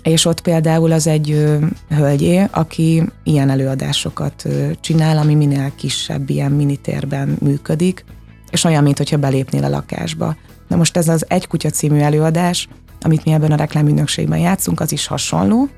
[0.02, 4.48] és ott például az egy hölgyé, aki ilyen előadásokat
[4.80, 8.04] csinál, ami minél kisebb, ilyen minitérben működik,
[8.50, 10.36] és olyan, mint hogyha belépnél a lakásba.
[10.68, 12.68] Na most ez az Egy Kutya című előadás,
[13.00, 15.68] amit mi ebben a reklámügynökségben játszunk, az is hasonló,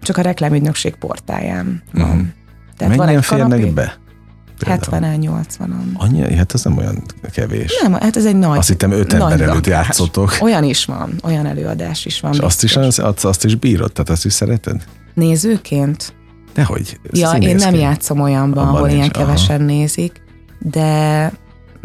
[0.00, 2.02] csak a reklámügynökség portáján van.
[2.02, 2.26] Uh-huh.
[2.76, 3.96] Tehát Mennyien van egy férnek kanapé, be?
[4.64, 5.94] 70-en, 80-on.
[5.94, 6.34] Annyi?
[6.34, 7.78] Hát ez nem olyan kevés.
[7.82, 10.36] Nem, hát ez egy nagy Azt hittem öt ember előtt játszottok.
[10.40, 12.32] Olyan is van, olyan előadás is van.
[12.32, 13.92] És azt is, azt, azt is bírod?
[13.92, 14.84] Tehát azt is szereted?
[15.14, 16.14] Nézőként?
[16.54, 17.00] Dehogy.
[17.10, 19.64] Ja, én nem játszom olyanban, ahol ilyen kevesen aha.
[19.64, 20.22] nézik,
[20.58, 21.32] de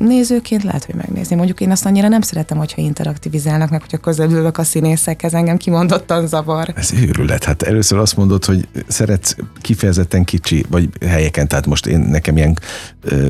[0.08, 1.36] nézőként lehet, hogy megnézni.
[1.36, 6.28] Mondjuk én azt annyira nem szeretem, hogyha interaktivizálnak, meg hogyha közelülök a színészekhez, engem kimondottan
[6.28, 6.74] zavar.
[6.76, 7.44] Ez őrület.
[7.44, 12.58] Hát először azt mondod, hogy szeretsz kifejezetten kicsi, vagy helyeken, tehát most én nekem ilyen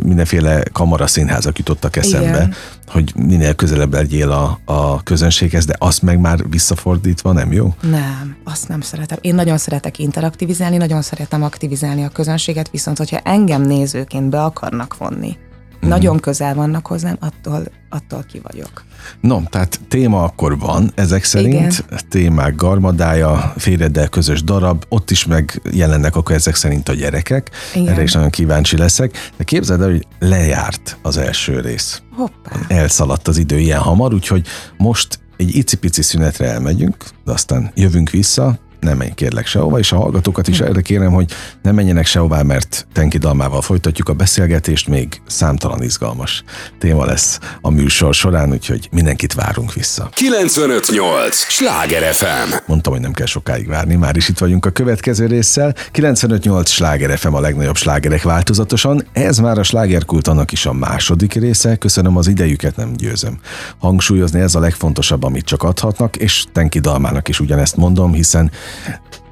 [0.03, 2.53] mindenféle kamaraszínházak jutottak eszembe, Igen.
[2.87, 7.75] hogy minél közelebb legyél a, a közönséghez, de azt meg már visszafordítva nem jó?
[7.81, 9.17] Nem, azt nem szeretem.
[9.21, 14.97] Én nagyon szeretek interaktivizálni, nagyon szeretem aktivizálni a közönséget, viszont hogyha engem nézőként be akarnak
[14.97, 15.37] vonni.
[15.81, 18.83] Nagyon közel vannak hozzám, attól, attól ki vagyok.
[19.21, 21.99] No, tehát téma akkor van, ezek szerint Igen.
[22.09, 27.49] témák garmadája, félreddel közös darab, ott is megjelennek akkor ezek szerint a gyerekek.
[27.75, 27.87] Igen.
[27.87, 29.31] Erre is nagyon kíváncsi leszek.
[29.37, 32.01] De képzeld el, hogy lejárt az első rész.
[32.15, 32.51] Hoppá.
[32.67, 38.59] Elszaladt az idő ilyen hamar, úgyhogy most egy icipici szünetre elmegyünk, de aztán jövünk vissza,
[38.81, 42.87] nem menj kérlek sehova, és a hallgatókat is erre kérem, hogy ne menjenek sehová, mert
[42.93, 46.43] Tenki Dalmával folytatjuk a beszélgetést, még számtalan izgalmas
[46.79, 50.09] téma lesz a műsor során, úgyhogy mindenkit várunk vissza.
[50.13, 51.35] 958!
[51.35, 52.53] Sláger FM!
[52.65, 55.75] Mondtam, hogy nem kell sokáig várni, már is itt vagyunk a következő résszel.
[55.91, 56.69] 958!
[56.69, 59.07] Sláger FM a legnagyobb slágerek változatosan.
[59.13, 61.75] Ez már a slágerkult annak is a második része.
[61.75, 63.39] Köszönöm az idejüket, nem győzöm.
[63.79, 68.51] Hangsúlyozni ez a legfontosabb, amit csak adhatnak, és Tenki Dalmának is ugyanezt mondom, hiszen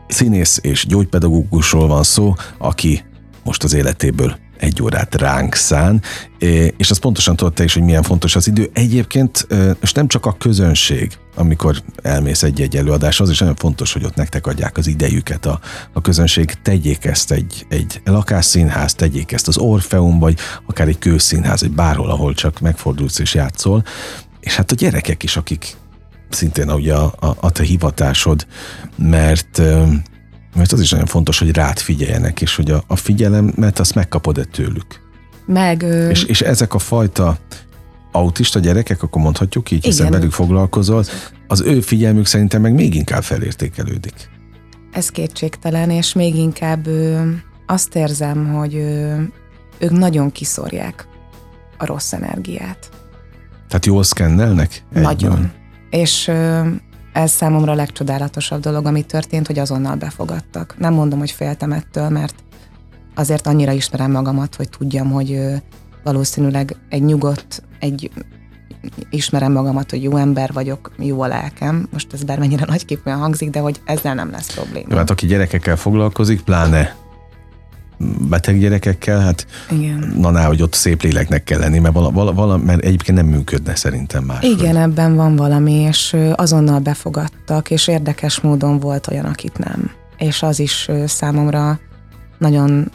[0.08, 3.04] Színész és gyógypedagógusról van szó, aki
[3.43, 6.02] most az életéből egy órát ránk szán,
[6.78, 8.69] és az pontosan tudta is, hogy milyen fontos az idő.
[8.73, 9.47] Egyébként,
[9.82, 14.15] és nem csak a közönség, amikor elmész egy-egy előadás, az is nagyon fontos, hogy ott
[14.15, 15.60] nektek adják az idejüket a,
[15.93, 16.54] a közönség.
[16.62, 22.10] Tegyék ezt egy, egy lakásszínház, tegyék ezt az Orfeum, vagy akár egy kőszínház, egy bárhol,
[22.10, 23.84] ahol csak megfordulsz és játszol.
[24.39, 25.75] És hát a gyerekek is, akik
[26.30, 28.48] szintén ugye a, a, a te hivatásod,
[28.96, 29.62] mert
[30.56, 34.44] mert az is nagyon fontos, hogy rád figyeljenek, és hogy a, a figyelemet azt megkapod-e
[34.44, 35.02] tőlük.
[35.46, 35.82] Meg.
[36.10, 37.38] És, és ezek a fajta
[38.12, 41.04] autista gyerekek, akkor mondhatjuk így, hiszen velük foglalkozol,
[41.48, 44.30] az ő figyelmük szerintem meg még inkább felértékelődik.
[44.92, 47.30] Ez kétségtelen, és még inkább ö,
[47.65, 49.22] azt érzem, hogy ö,
[49.80, 51.08] ők nagyon kiszorják
[51.78, 52.89] a rossz energiát.
[53.68, 54.84] Tehát jól szkennelnek?
[54.94, 55.52] Nagyon
[55.89, 56.32] és
[57.13, 60.75] ez számomra a legcsodálatosabb dolog, ami történt, hogy azonnal befogadtak.
[60.78, 62.36] Nem mondom, hogy féltem ettől, mert
[63.15, 65.39] azért annyira ismerem magamat, hogy tudjam, hogy
[66.04, 68.12] valószínűleg egy nyugodt, egy
[69.10, 71.88] ismerem magamat, hogy jó ember vagyok, jó a lelkem.
[71.91, 74.88] Most ez bármennyire nagyképűen hangzik, de hogy ezzel nem lesz probléma.
[74.89, 76.95] Jó, hát aki gyerekekkel foglalkozik, pláne
[78.29, 80.13] beteg gyerekekkel, hát Igen.
[80.17, 83.27] na ná, hogy ott szép léleknek kell lenni, mert, vala, vala, vala, mert egyébként nem
[83.27, 84.43] működne szerintem más.
[84.43, 89.91] Igen, ebben van valami, és azonnal befogadtak, és érdekes módon volt olyan, akit nem.
[90.17, 91.79] És az is számomra
[92.38, 92.91] nagyon,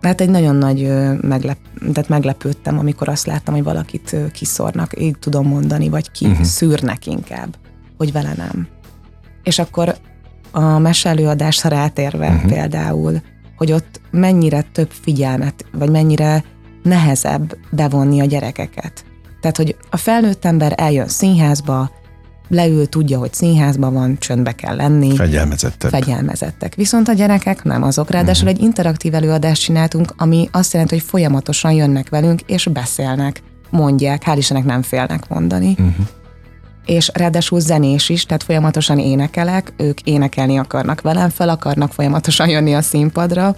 [0.00, 1.58] hát egy nagyon nagy meglep,
[1.92, 6.44] tehát meglepődtem, amikor azt láttam, hogy valakit kiszornak, így tudom mondani, vagy ki uh-huh.
[6.44, 7.56] szűrnek inkább,
[7.96, 8.68] hogy vele nem.
[9.42, 9.94] És akkor
[10.50, 12.52] a meselőadásra rátérve uh-huh.
[12.52, 13.20] például,
[13.62, 16.44] hogy ott mennyire több figyelmet, vagy mennyire
[16.82, 19.04] nehezebb bevonni a gyerekeket.
[19.40, 21.90] Tehát, hogy a felnőtt ember eljön színházba,
[22.48, 25.90] leül, tudja, hogy színházban van, csöndbe kell lenni, Fegyelmezettebb.
[25.90, 26.74] fegyelmezettek.
[26.74, 28.10] Viszont a gyerekek nem azok.
[28.10, 34.22] Ráadásul egy interaktív előadást csináltunk, ami azt jelenti, hogy folyamatosan jönnek velünk, és beszélnek, mondják,
[34.26, 35.70] hál' Istennek nem félnek mondani.
[35.70, 36.06] Uh-huh.
[36.84, 42.74] És ráadásul zenés is, tehát folyamatosan énekelek, ők énekelni akarnak velem, fel akarnak folyamatosan jönni
[42.74, 43.56] a színpadra,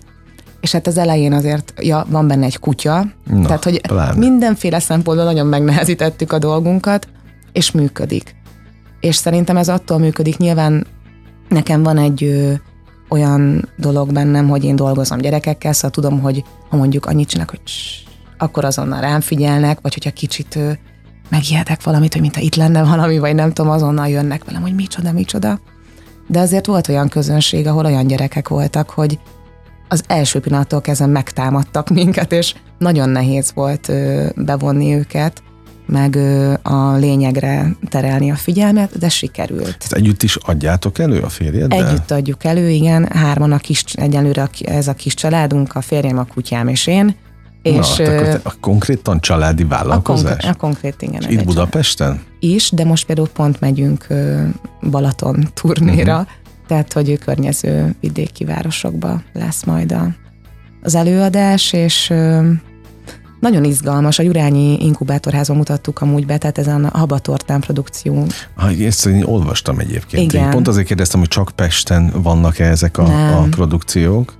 [0.60, 4.18] és hát az elején azért ja, van benne egy kutya, Na, tehát hogy pláne.
[4.18, 7.08] mindenféle szempontból nagyon megnehezítettük a dolgunkat,
[7.52, 8.34] és működik.
[9.00, 10.86] És szerintem ez attól működik, nyilván
[11.48, 12.52] nekem van egy ö,
[13.08, 17.62] olyan dolog bennem, hogy én dolgozom gyerekekkel, szóval tudom, hogy ha mondjuk annyit csinálok, hogy
[17.64, 17.72] cs,
[18.38, 20.58] akkor azonnal rám figyelnek, vagy hogyha kicsit
[21.28, 25.12] megijedek valamit, hogy mintha itt lenne valami, vagy nem tudom, azonnal jönnek velem, hogy micsoda,
[25.12, 25.60] micsoda.
[26.26, 29.18] De azért volt olyan közönség, ahol olyan gyerekek voltak, hogy
[29.88, 35.42] az első pillanattól kezdve megtámadtak minket, és nagyon nehéz volt ö, bevonni őket,
[35.86, 39.76] meg ö, a lényegre terelni a figyelmet, de sikerült.
[39.80, 41.86] Ezt együtt is adjátok elő a férjeddel?
[41.86, 46.18] Együtt adjuk elő, igen, hárman a kis, egyelőre a ez a kis családunk, a férjem,
[46.18, 47.16] a kutyám és én.
[47.64, 50.30] És Na, hát akkor te- a konkrétan családi a, vállalkozás?
[50.30, 51.24] konkrét, a konkrét, igen.
[51.24, 52.20] ez Itt Budapesten?
[52.38, 54.06] is, de most például pont megyünk
[54.90, 56.28] Balaton turnéra, uh-huh.
[56.66, 60.08] tehát hogy ő környező vidéki városokba lesz majd a,
[60.82, 62.12] az előadás, és
[63.40, 64.18] nagyon izgalmas.
[64.18, 68.26] A Gyurányi Inkubátorházon mutattuk amúgy be, tehát ezen a Habatortán produkció.
[68.54, 70.32] Ha, ezt én olvastam egyébként.
[70.32, 70.44] Igen.
[70.44, 73.34] Én pont azért kérdeztem, hogy csak Pesten vannak-e ezek a, Nem.
[73.34, 74.34] a produkciók.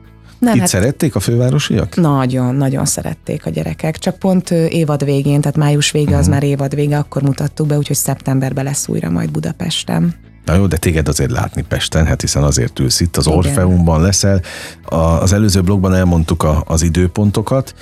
[0.44, 1.96] Nem, Itt hát szerették a fővárosiak?
[1.96, 3.98] nagyon, nagyon szerették a gyerekek.
[3.98, 6.18] Csak pont évad végén, tehát május vége Mhm.
[6.18, 10.14] az már évad vége, akkor mutattuk be, úgyhogy szeptemberben lesz újra majd Budapesten.
[10.44, 13.38] Na jó, de téged azért látni Pesten, hát hiszen azért ülsz itt, az Igen.
[13.38, 14.40] Orfeumban leszel.
[14.84, 17.74] A, az előző blogban elmondtuk a, az időpontokat,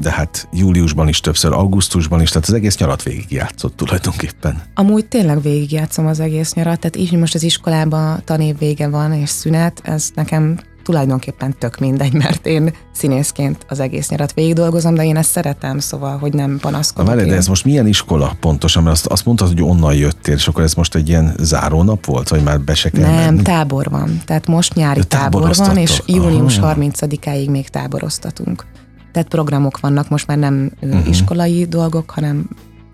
[0.00, 4.62] de hát júliusban is többször, augusztusban is, tehát az egész nyarat végig játszott tulajdonképpen.
[4.74, 9.12] Amúgy tényleg végigjátszom az egész nyarat, tehát így, hogy most az iskolában tanév vége van
[9.12, 14.94] és szünet, ez nekem tulajdonképpen tök mindegy, mert én színészként az egész nyarat végig dolgozom,
[14.94, 17.14] de én ezt szeretem, szóval, hogy nem Na panaszkodok.
[17.14, 18.82] várj, de ez most milyen iskola pontosan?
[18.82, 22.28] Mert azt, azt mondtad, hogy onnan jöttél, és akkor ez most egy ilyen zárónap volt,
[22.28, 23.42] vagy már be se kell Nem, menni?
[23.42, 24.20] tábor van.
[24.24, 26.74] Tehát most nyári Ja, tábor van, és június Aha.
[26.78, 28.66] 30-áig még táboroztatunk.
[29.12, 31.08] Tehát programok vannak, most már nem uh-huh.
[31.08, 32.48] iskolai dolgok, hanem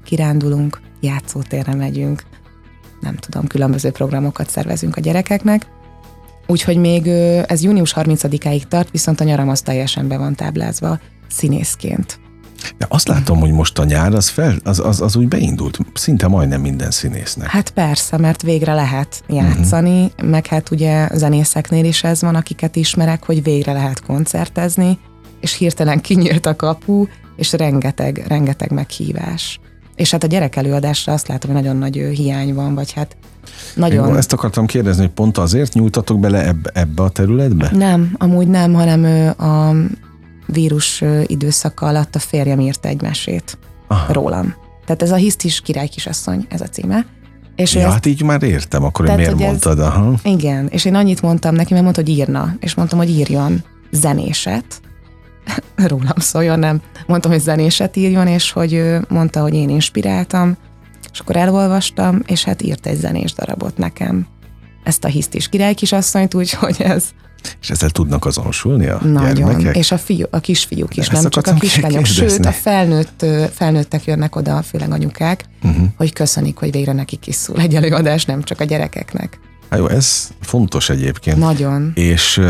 [0.04, 2.22] kirándulunk, játszótérre megyünk,
[3.00, 5.66] nem tudom, különböző programokat szervezünk a gyerekeknek.
[6.46, 7.06] Úgyhogy még
[7.46, 12.18] ez június 30-áig tart, viszont a nyaram az teljesen be van táblázva színészként.
[12.78, 16.26] De azt látom, hogy most a nyár az, fel, az, az, az úgy beindult, szinte
[16.28, 17.48] majdnem minden színésznek.
[17.48, 20.30] Hát persze, mert végre lehet játszani, uh-huh.
[20.30, 24.98] meg hát ugye zenészeknél is ez van, akiket ismerek, hogy végre lehet koncertezni,
[25.40, 29.60] és hirtelen kinyílt a kapu, és rengeteg, rengeteg meghívás.
[29.96, 33.16] És hát a gyerek előadásra azt látom, hogy nagyon nagy hiány van, vagy hát
[33.74, 34.08] nagyon...
[34.08, 37.70] Én ezt akartam kérdezni, hogy pont azért nyújtatok bele ebbe, ebbe a területbe?
[37.72, 39.04] Nem, amúgy nem, hanem
[39.38, 39.74] a
[40.46, 44.12] vírus időszaka alatt a férjem írt egy mesét Aha.
[44.12, 44.54] rólam.
[44.86, 47.06] Tehát ez a Hisztis király kisasszony, ez a címe.
[47.56, 49.78] És Ja, ezt hát így már értem, akkor Tehát, miért hogy ez- mondtad.
[49.78, 50.14] Aha.
[50.24, 54.80] Igen, és én annyit mondtam neki, mert mondta, hogy írna, és mondtam, hogy írjon zenéset,
[55.88, 56.80] rólam szóljon, nem.
[57.06, 60.56] Mondtam, hogy zenéset írjon, és hogy mondta, hogy én inspiráltam,
[61.12, 64.26] és akkor elolvastam, és hát írt egy zenés darabot nekem.
[64.84, 67.04] Ezt a hisztis király kisasszonyt, úgyhogy ez
[67.60, 69.34] És ezzel tudnak azonosulni a nagyon.
[69.34, 69.76] gyermekek?
[69.76, 72.04] És a, fiú, a kisfiúk is, Ezt nem csak a kislányok.
[72.04, 75.86] Sőt, a felnőtt, felnőttek jönnek oda, főleg anyukák, Uh-huh.
[75.96, 79.38] hogy köszönik, hogy végre nekik is szól egy előadás, nem csak a gyerekeknek.
[79.70, 81.38] Hát jó, ez fontos egyébként.
[81.38, 81.92] Nagyon.
[81.94, 82.40] És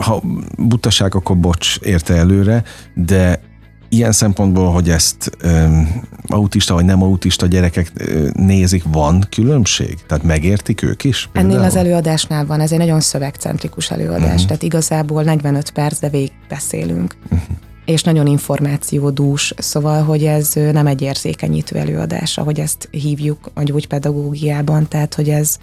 [0.00, 0.22] ha
[0.58, 2.62] butaság, akkor bocs érte előre,
[2.94, 3.40] de
[3.88, 9.98] ilyen szempontból, hogy ezt um, autista vagy nem autista gyerekek uh, nézik, van különbség?
[10.06, 11.28] Tehát megértik ők is?
[11.32, 11.54] Például?
[11.54, 14.46] Ennél az előadásnál van, ez egy nagyon szövegcentrikus előadás, uh-huh.
[14.46, 17.16] tehát igazából 45 perc, de végig beszélünk.
[17.30, 23.62] Uh-huh és nagyon információdús, szóval, hogy ez nem egy érzékenyítő előadás, ahogy ezt hívjuk a
[23.62, 25.58] gyógypedagógiában, tehát, hogy ez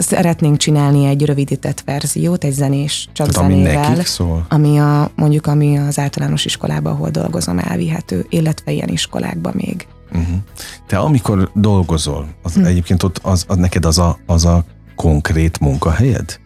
[0.00, 4.46] szeretnénk csinálni egy rövidített verziót, egy zenés, csak Tehát, zenével, ami, szól.
[4.48, 9.86] ami a, mondjuk ami az általános iskolában, ahol dolgozom, elvihető, illetve ilyen iskolákban még.
[10.12, 10.36] Uh-huh.
[10.86, 12.64] Te amikor dolgozol, az hmm.
[12.64, 14.64] egyébként ott az, az neked az a, az a
[14.96, 16.39] konkrét munkahelyed?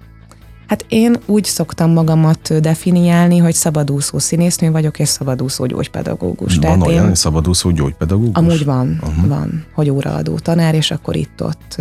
[0.74, 6.52] Hát én úgy szoktam magamat definiálni, hogy szabadúszó színésznő vagyok, és szabadúszó gyógypedagógus.
[6.52, 7.14] Van Tehát olyan, én...
[7.14, 8.34] szabadúszó gyógypedagógus?
[8.34, 9.26] Amúgy van, uh-huh.
[9.28, 11.76] van, hogy óraadó tanár, és akkor itt-ott.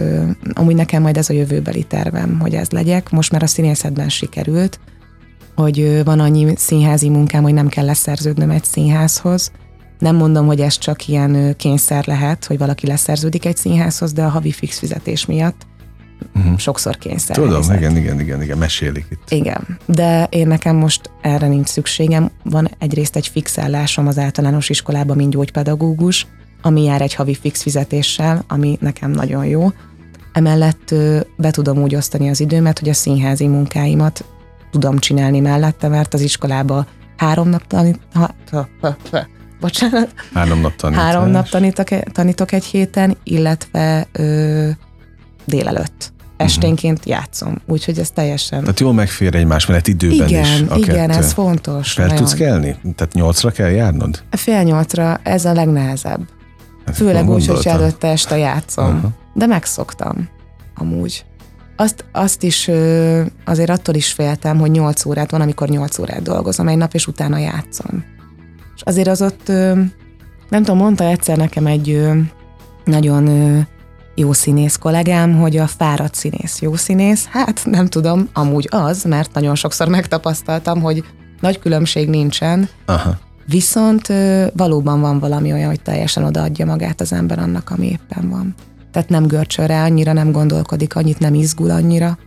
[0.54, 3.10] Amúgy nekem majd ez a jövőbeli tervem, hogy ez legyek.
[3.10, 4.80] Most már a színészetben sikerült,
[5.56, 9.52] hogy van annyi színházi munkám, hogy nem kell leszerződnöm egy színházhoz.
[10.00, 14.30] Nem mondom, hogy ez csak ilyen kényszer lehet, hogy valaki leszerződik egy színházhoz, de a
[14.30, 15.66] havi fix fizetés miatt
[16.36, 16.58] uh-huh.
[16.58, 17.36] sokszor kényszer.
[17.36, 17.78] Tudom, helyzet.
[17.78, 19.32] igen, igen, igen, igen, mesélik itt.
[19.32, 22.30] Igen, de én nekem most erre nincs szükségem.
[22.44, 26.28] Van egyrészt egy fixállásom az általános iskolában, mint gyógypedagógus,
[26.62, 29.72] ami jár egy havi fix fizetéssel, ami nekem nagyon jó.
[30.34, 30.96] Emellett
[31.38, 34.26] be tudom úgy osztani az időmet, hogy a színházi munkáimat
[34.72, 36.86] tudom csinálni mellette, mert az iskolába
[37.18, 38.00] három nap tanít...
[38.14, 39.28] Ha, ha, ha, ha,
[39.60, 40.14] bocsánat.
[40.34, 41.04] Három nap tanítás.
[41.04, 44.70] Három nap tanítok, tanítok egy héten, illetve ö,
[45.46, 46.14] délelőtt.
[46.38, 47.14] Esténként uh-huh.
[47.14, 48.60] játszom, úgyhogy ez teljesen...
[48.60, 50.62] Tehát jól megfér egymás mellett időben igen, is.
[50.70, 51.20] A igen, kettő.
[51.20, 51.92] ez fontos.
[51.92, 52.22] Fel nagyon.
[52.22, 52.76] tudsz kelni?
[52.96, 54.24] Tehát nyolcra kell járnod?
[54.32, 56.22] Fél nyolcra, ez a legnehezebb.
[56.86, 58.96] Hát Főleg úgy, hogy előtte este játszom.
[58.96, 59.12] Uh-huh.
[59.34, 60.30] De megszoktam,
[60.76, 61.26] amúgy.
[61.76, 62.70] Azt, azt is
[63.46, 67.08] azért attól is féltem, hogy 8 órát van, amikor 8 órát dolgozom egy nap, és
[67.08, 68.04] utána játszom.
[68.76, 69.48] És azért az ott,
[70.50, 72.08] nem tudom, mondta egyszer nekem egy
[72.86, 73.28] nagyon
[74.16, 77.26] jó színész kollégám, hogy a fáradt színész jó színész.
[77.26, 81.04] Hát nem tudom, amúgy az, mert nagyon sokszor megtapasztaltam, hogy
[81.40, 82.70] nagy különbség nincsen.
[82.86, 83.18] Aha.
[83.46, 84.08] Viszont
[84.54, 88.56] valóban van valami olyan, hogy teljesen odaadja magát az ember annak, ami éppen van.
[88.92, 92.18] Tehát nem görcsöl rá, annyira nem gondolkodik, annyit nem izgul annyira,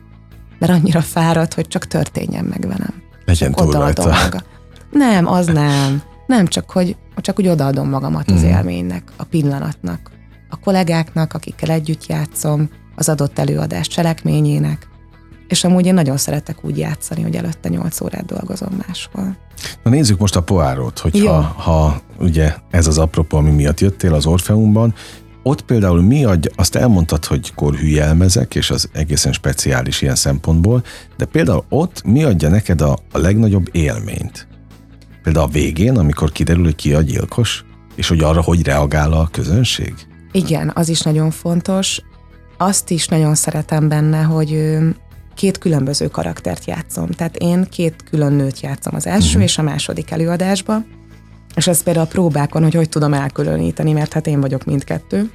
[0.58, 3.02] mert annyira fáradt, hogy csak történjen meg velem.
[3.24, 4.02] Legyen túl rajta.
[4.22, 4.42] Maga.
[4.90, 6.02] Nem, az nem.
[6.26, 8.46] Nem, csak hogy csak úgy odaadom magamat az mm.
[8.46, 10.10] élménynek, a pillanatnak,
[10.48, 14.88] a kollégáknak, akikkel együtt játszom, az adott előadás cselekményének,
[15.48, 19.36] és amúgy én nagyon szeretek úgy játszani, hogy előtte 8 órát dolgozom máshol.
[19.82, 24.26] Na nézzük most a poárót, hogyha ha ugye ez az apropó, ami miatt jöttél az
[24.26, 24.94] Orfeumban,
[25.42, 30.82] ott például mi adja, azt elmondtad, hogy korhűjelmezek, és az egészen speciális ilyen szempontból,
[31.16, 34.46] de például ott mi adja neked a, a legnagyobb élményt?
[35.22, 39.28] Például a végén, amikor kiderül, hogy ki a gyilkos, és hogy arra hogy reagál a
[39.32, 39.94] közönség?
[40.36, 42.00] Igen, az is nagyon fontos.
[42.56, 44.78] Azt is nagyon szeretem benne, hogy
[45.34, 47.10] két különböző karaktert játszom.
[47.10, 49.42] Tehát én két külön nőt játszom az első uh-huh.
[49.42, 50.82] és a második előadásba,
[51.54, 55.30] és ez például a próbákon, hogy hogy tudom elkülöníteni, mert hát én vagyok mindkettő,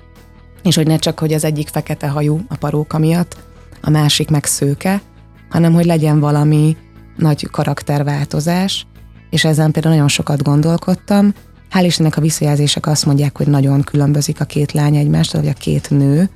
[0.63, 3.37] és hogy ne csak, hogy az egyik fekete hajú a paróka miatt,
[3.81, 5.01] a másik meg szőke,
[5.49, 6.77] hanem hogy legyen valami
[7.17, 8.87] nagy karakterváltozás,
[9.29, 11.33] és ezen például nagyon sokat gondolkodtam,
[11.71, 15.59] Hál' Istennek a visszajelzések azt mondják, hogy nagyon különbözik a két lány egymástól, vagy a
[15.59, 16.29] két nő,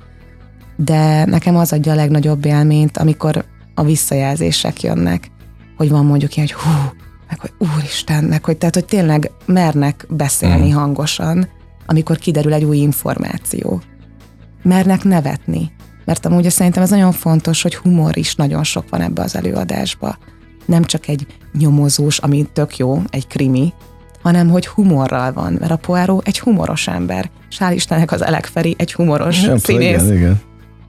[0.76, 3.44] de nekem az adja a legnagyobb élményt, amikor
[3.74, 5.30] a visszajelzések jönnek,
[5.76, 6.96] hogy van mondjuk ilyen, hogy hú,
[7.28, 10.74] meg hogy úristen, meg hogy, tehát, hogy tényleg mernek beszélni mm.
[10.74, 11.48] hangosan,
[11.86, 13.80] amikor kiderül egy új információ.
[14.62, 15.70] Mernek nevetni.
[16.04, 20.18] Mert amúgy szerintem ez nagyon fontos, hogy humor is nagyon sok van ebbe az előadásba.
[20.64, 23.72] Nem csak egy nyomozós, ami tök jó, egy krimi,
[24.26, 28.44] hanem hogy humorral van, mert a Poirot egy humoros ember, és hál' Istennek az Elek
[28.44, 30.02] Feri egy humoros Nem színész.
[30.02, 30.40] Igen, igen.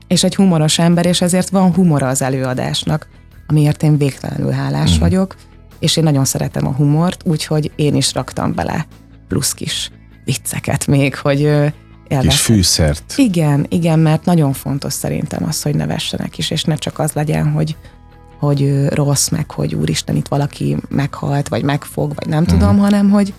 [0.06, 3.08] És egy humoros ember, és ezért van humora az előadásnak,
[3.46, 5.00] amiért én végtelenül hálás mm.
[5.00, 5.36] vagyok,
[5.78, 8.86] és én nagyon szeretem a humort, úgyhogy én is raktam bele
[9.28, 9.90] plusz kis
[10.24, 12.20] vicceket még, hogy élvezhet.
[12.20, 13.14] Kis fűszert.
[13.16, 17.50] Igen, igen, mert nagyon fontos szerintem az, hogy nevessenek is, és ne csak az legyen,
[17.50, 17.76] hogy
[18.38, 22.78] hogy rossz, meg hogy úristen, itt valaki meghalt, vagy megfog, vagy nem tudom, mm.
[22.78, 23.34] hanem hogy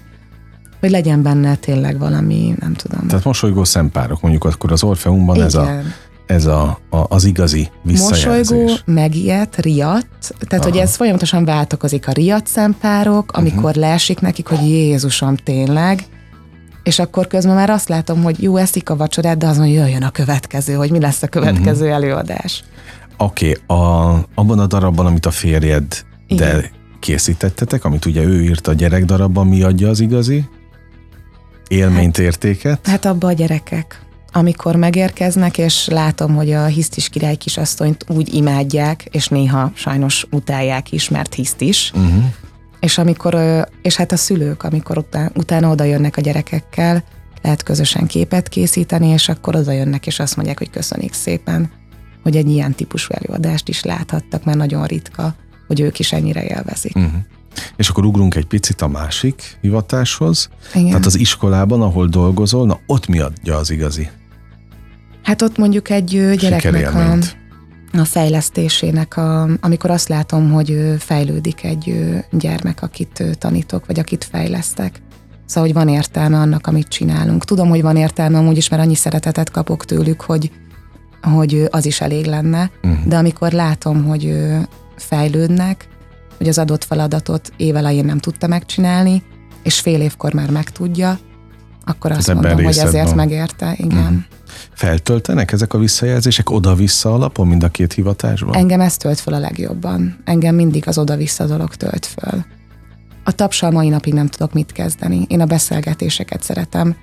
[0.80, 3.08] hogy legyen benne tényleg valami, nem tudom.
[3.08, 5.48] Tehát mosolygó szempárok, mondjuk akkor az Orfeumban Igen.
[5.48, 5.82] ez a
[6.26, 8.50] ez a, a, az igazi visszajelzés.
[8.50, 10.74] Mosolygó, megijedt, riadt, tehát Aha.
[10.74, 13.82] hogy ez folyamatosan változik a riadt szempárok, amikor uh-huh.
[13.82, 16.04] leesik nekik, hogy Jézusom tényleg,
[16.84, 20.10] és akkor közben már azt látom, hogy jó, eszik a vacsorát, de azon jöjjön a
[20.10, 21.95] következő, hogy mi lesz a következő uh-huh.
[21.95, 22.64] előadás.
[23.22, 28.67] Oké, okay, a, abban a darabban, amit a férjed de készítettetek, amit ugye ő írt
[28.67, 30.45] a gyerek darabban, mi adja az igazi
[31.67, 32.88] élményt, értéket?
[32.88, 34.01] Hát abba a gyerekek.
[34.32, 40.91] Amikor megérkeznek, és látom, hogy a hisztis király kisasszonyt úgy imádják, és néha sajnos utálják
[40.91, 41.91] is, mert hiszt is.
[41.95, 42.24] Uh-huh.
[42.80, 43.38] És amikor,
[43.82, 47.03] és hát a szülők, amikor után, utána oda jönnek a gyerekekkel,
[47.41, 51.70] lehet közösen képet készíteni, és akkor oda jönnek, és azt mondják, hogy köszönik szépen,
[52.30, 55.36] hogy egy ilyen típusú előadást is láthattak, mert nagyon ritka,
[55.67, 56.95] hogy ők is ennyire élvezik.
[56.95, 57.11] Uh-huh.
[57.77, 60.49] És akkor ugrunk egy picit a másik hivatáshoz.
[60.73, 60.88] Igen.
[60.88, 64.09] Tehát az iskolában, ahol dolgozol, na ott mi adja az igazi?
[65.23, 67.17] Hát ott mondjuk egy gyereknek a,
[67.93, 71.95] a fejlesztésének, a, amikor azt látom, hogy fejlődik egy
[72.32, 75.01] gyermek, akit tanítok, vagy akit fejlesztek.
[75.45, 77.45] Szóval, hogy van értelme annak, amit csinálunk.
[77.45, 80.51] Tudom, hogy van értelme amúgy is, mert annyi szeretetet kapok tőlük, hogy,
[81.22, 83.05] hogy az is elég lenne, uh-huh.
[83.05, 84.36] de amikor látom, hogy
[84.95, 85.88] fejlődnek,
[86.38, 89.24] hogy az adott feladatot évelején nem tudta megcsinálni,
[89.63, 91.20] és fél évkor már megtudja,
[91.86, 93.15] akkor azt mondom, hogy ezért van.
[93.15, 93.97] megérte, igen.
[93.97, 94.17] Uh-huh.
[94.74, 98.55] Feltöltenek ezek a visszajelzések oda-vissza alapon mind a két hivatásban?
[98.55, 100.17] Engem ez tölt fel a legjobban.
[100.24, 102.45] Engem mindig az oda-vissza dolog tölt föl.
[103.24, 105.26] A tapsal mai napig nem tudok mit kezdeni.
[105.28, 106.95] Én a beszélgetéseket szeretem.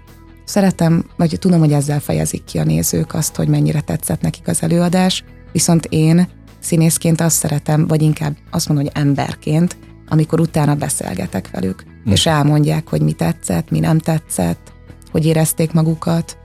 [0.47, 4.63] Szeretem, vagy tudom, hogy ezzel fejezik ki a nézők azt, hogy mennyire tetszett nekik az
[4.63, 6.29] előadás, viszont én
[6.59, 9.77] színészként azt szeretem, vagy inkább azt mondom, hogy emberként,
[10.09, 12.11] amikor utána beszélgetek velük, hm.
[12.11, 14.73] és elmondják, hogy mi tetszett, mi nem tetszett,
[15.11, 16.39] hogy érezték magukat.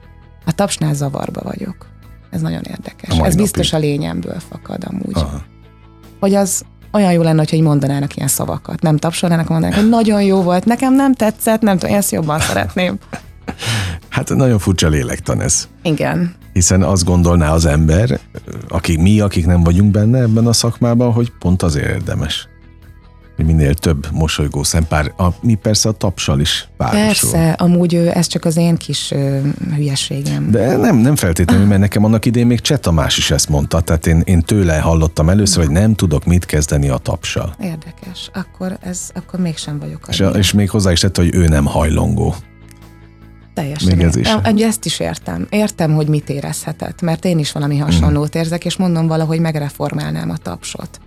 [0.46, 1.88] A tapsnál zavarba vagyok.
[2.30, 3.18] Ez nagyon érdekes.
[3.18, 5.14] Ez biztos a lényemből fakad amúgy.
[5.14, 5.42] Aha.
[6.20, 8.82] Hogy az olyan jó lenne, hogy mondanának ilyen szavakat.
[8.82, 12.98] Nem tapsolnának, mondanának, hogy nagyon jó volt, nekem nem tetszett, nem tudom, ezt jobban szeretném.
[14.10, 15.68] Hát nagyon furcsa lélektan ez.
[15.84, 16.36] Igen.
[16.54, 18.20] Hiszen azt gondolná az ember,
[18.68, 22.50] akik mi, akik nem vagyunk benne ebben a szakmában, hogy pont azért érdemes
[23.46, 27.32] hogy minél több mosolygó szempár, a, mi persze a tapsal is párosul.
[27.32, 29.40] Persze, amúgy ez csak az én kis ö,
[29.76, 30.52] hülyeségem.
[30.52, 34.08] De nem, nem feltétlenül, mert nekem annak idén még Cseh Tamás is ezt mondta, tehát
[34.08, 37.56] én, én tőle hallottam először, hogy nem tudok mit kezdeni a tapsal.
[37.62, 40.06] Érdekes, akkor, ez, akkor mégsem vagyok.
[40.10, 42.36] És, és még hozzá is tette, hogy ő nem hajlongó.
[43.54, 43.96] Teljesen.
[43.96, 44.30] Még ez is.
[44.44, 45.48] Egy, ezt is értem.
[45.50, 50.38] Értem, hogy mit érezhetett, mert én is valami hasonlót érzek, és mondom valahogy megreformálnám a
[50.38, 51.00] tapsot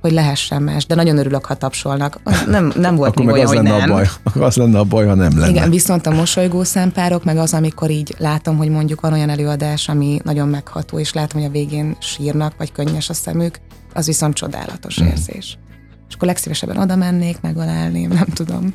[0.00, 2.20] hogy lehessen más, de nagyon örülök, ha tapsolnak.
[2.46, 3.90] Nem, nem volt Akkor még meg olyan, az lenne nem.
[3.90, 4.06] A baj,
[4.48, 5.50] az lenne a baj, ha nem lenne.
[5.50, 9.88] Igen, viszont a mosolygó szempárok, meg az, amikor így látom, hogy mondjuk van olyan előadás,
[9.88, 13.58] ami nagyon megható, és látom, hogy a végén sírnak, vagy könnyes a szemük,
[13.94, 15.06] az viszont csodálatos mm.
[15.06, 15.58] érzés.
[16.08, 18.74] És akkor legszívesebben oda mennék, megölelném, nem tudom.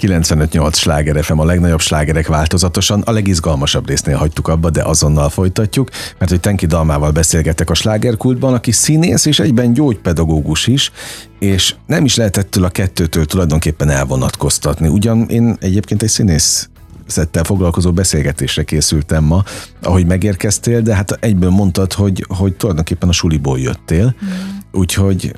[0.00, 3.00] 95-8 sláger FM, a legnagyobb slágerek változatosan.
[3.00, 8.54] A legizgalmasabb résznél hagytuk abba, de azonnal folytatjuk, mert hogy Tenki Dalmával beszélgetek a slágerkultban,
[8.54, 10.92] aki színész és egyben gyógypedagógus is,
[11.38, 14.88] és nem is lehet ettől a kettőtől tulajdonképpen elvonatkoztatni.
[14.88, 16.68] Ugyan én egyébként egy színész
[17.06, 19.42] szettel foglalkozó beszélgetésre készültem ma,
[19.82, 24.28] ahogy megérkeztél, de hát egyből mondtad, hogy, hogy tulajdonképpen a suliból jöttél, mm.
[24.72, 25.34] úgyhogy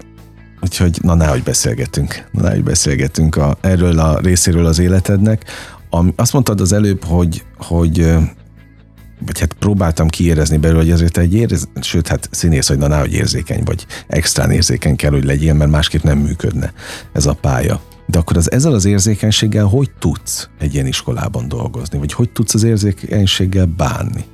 [0.61, 5.45] Úgyhogy na nehogy beszélgetünk, na nehogy beszélgetünk a, erről a részéről az életednek.
[5.91, 8.17] Am, azt mondtad az előbb, hogy, hogy
[9.27, 13.13] vagy hát próbáltam kiérezni belőle, hogy ezért egy érez, sőt, hát színész, hogy na nehogy
[13.13, 16.73] érzékeny, vagy extrán érzékeny kell, hogy legyél, mert másképp nem működne
[17.13, 17.81] ez a pálya.
[18.07, 21.99] De akkor az ezzel az érzékenységgel hogy tudsz egy ilyen iskolában dolgozni?
[21.99, 24.25] Vagy hogy tudsz az érzékenységgel bánni?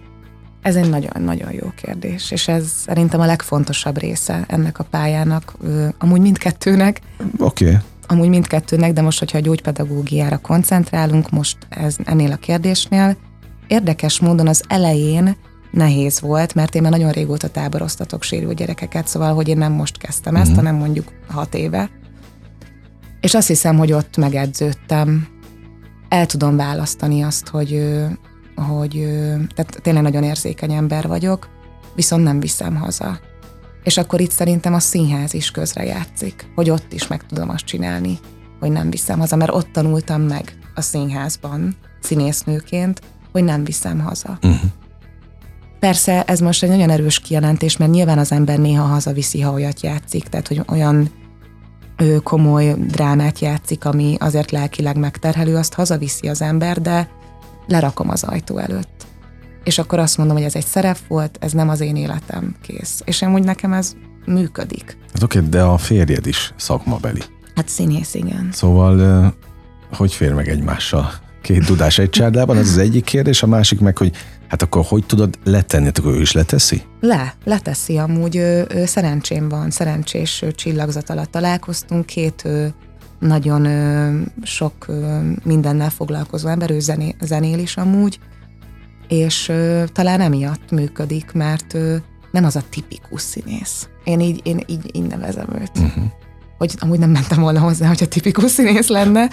[0.65, 5.55] Ez egy nagyon-nagyon jó kérdés, és ez szerintem a legfontosabb része ennek a pályának,
[5.99, 7.01] amúgy mindkettőnek.
[7.39, 7.65] Oké.
[7.65, 7.77] Okay.
[8.07, 13.17] Amúgy mindkettőnek, de most, hogyha a gyógypedagógiára koncentrálunk, most ez, ennél a kérdésnél,
[13.67, 15.37] érdekes módon az elején
[15.71, 19.99] nehéz volt, mert én már nagyon régóta táboroztatok sérült gyerekeket, szóval, hogy én nem most
[19.99, 20.65] kezdtem ezt, uh-huh.
[20.65, 21.91] hanem mondjuk hat éve.
[23.21, 25.27] És azt hiszem, hogy ott megedződtem.
[26.09, 27.97] El tudom választani azt, hogy
[28.57, 28.91] hogy
[29.55, 31.49] tehát tényleg nagyon érzékeny ember vagyok,
[31.95, 33.19] viszont nem viszem haza.
[33.85, 37.65] És akkor itt szerintem a színház is közre játszik, hogy ott is meg tudom azt
[37.65, 38.19] csinálni,
[38.61, 43.01] hogy nem viszem haza, mert ott tanultam meg a színházban, színésznőként,
[43.33, 44.39] hogy nem viszem haza.
[44.43, 44.71] Uh-huh.
[45.79, 49.81] Persze ez most egy nagyon erős kijelentés, mert nyilván az ember néha hazaviszi, ha olyat
[49.81, 51.11] játszik, tehát hogy olyan
[51.97, 57.09] ő komoly drámát játszik, ami azért lelkileg megterhelő, azt hazaviszi az ember, de
[57.67, 59.07] lerakom az ajtó előtt.
[59.65, 63.03] És akkor azt mondom, hogy ez egy szerep volt, ez nem az én életem, kész.
[63.05, 63.95] És úgy nekem ez
[64.27, 64.97] működik.
[65.12, 67.21] Hát oké, de a férjed is szakmabeli.
[67.55, 68.49] Hát színész, igen.
[68.53, 69.35] Szóval
[69.93, 71.12] hogy fér meg egymással?
[71.43, 74.12] Két tudás egy csárdában, ez az egyik kérdés, a másik meg, hogy
[74.49, 76.83] hát akkor hogy tudod letenni, akkor ő is leteszi?
[77.01, 82.75] Le, leteszi amúgy, ő, ő szerencsém van, szerencsés csillagzat alatt találkoztunk, két ő,
[83.27, 88.18] nagyon ö, sok ö, mindennel foglalkozó ember, ő zené, zenél is amúgy,
[89.09, 91.97] és ö, talán emiatt működik, mert ö,
[92.31, 93.89] nem az a tipikus színész.
[94.05, 95.79] Én így, én így, így nevezem őt.
[95.79, 96.05] Uh-huh.
[96.59, 99.29] Hogy amúgy nem mentem volna hozzá, hogy a tipikus színész lenne.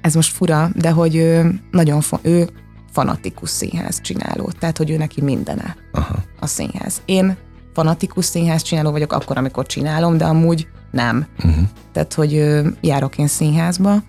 [0.00, 2.48] Ez most fura, de hogy ő nagyon fa- ő
[2.92, 6.16] fanatikus színház csináló, tehát hogy ő neki mindene Aha.
[6.40, 7.02] a színház.
[7.04, 7.36] Én
[7.74, 11.26] fanatikus színház csináló vagyok akkor, amikor csinálom, de amúgy nem.
[11.44, 11.64] Uh-huh.
[11.92, 14.02] Tehát, hogy járok én színházba,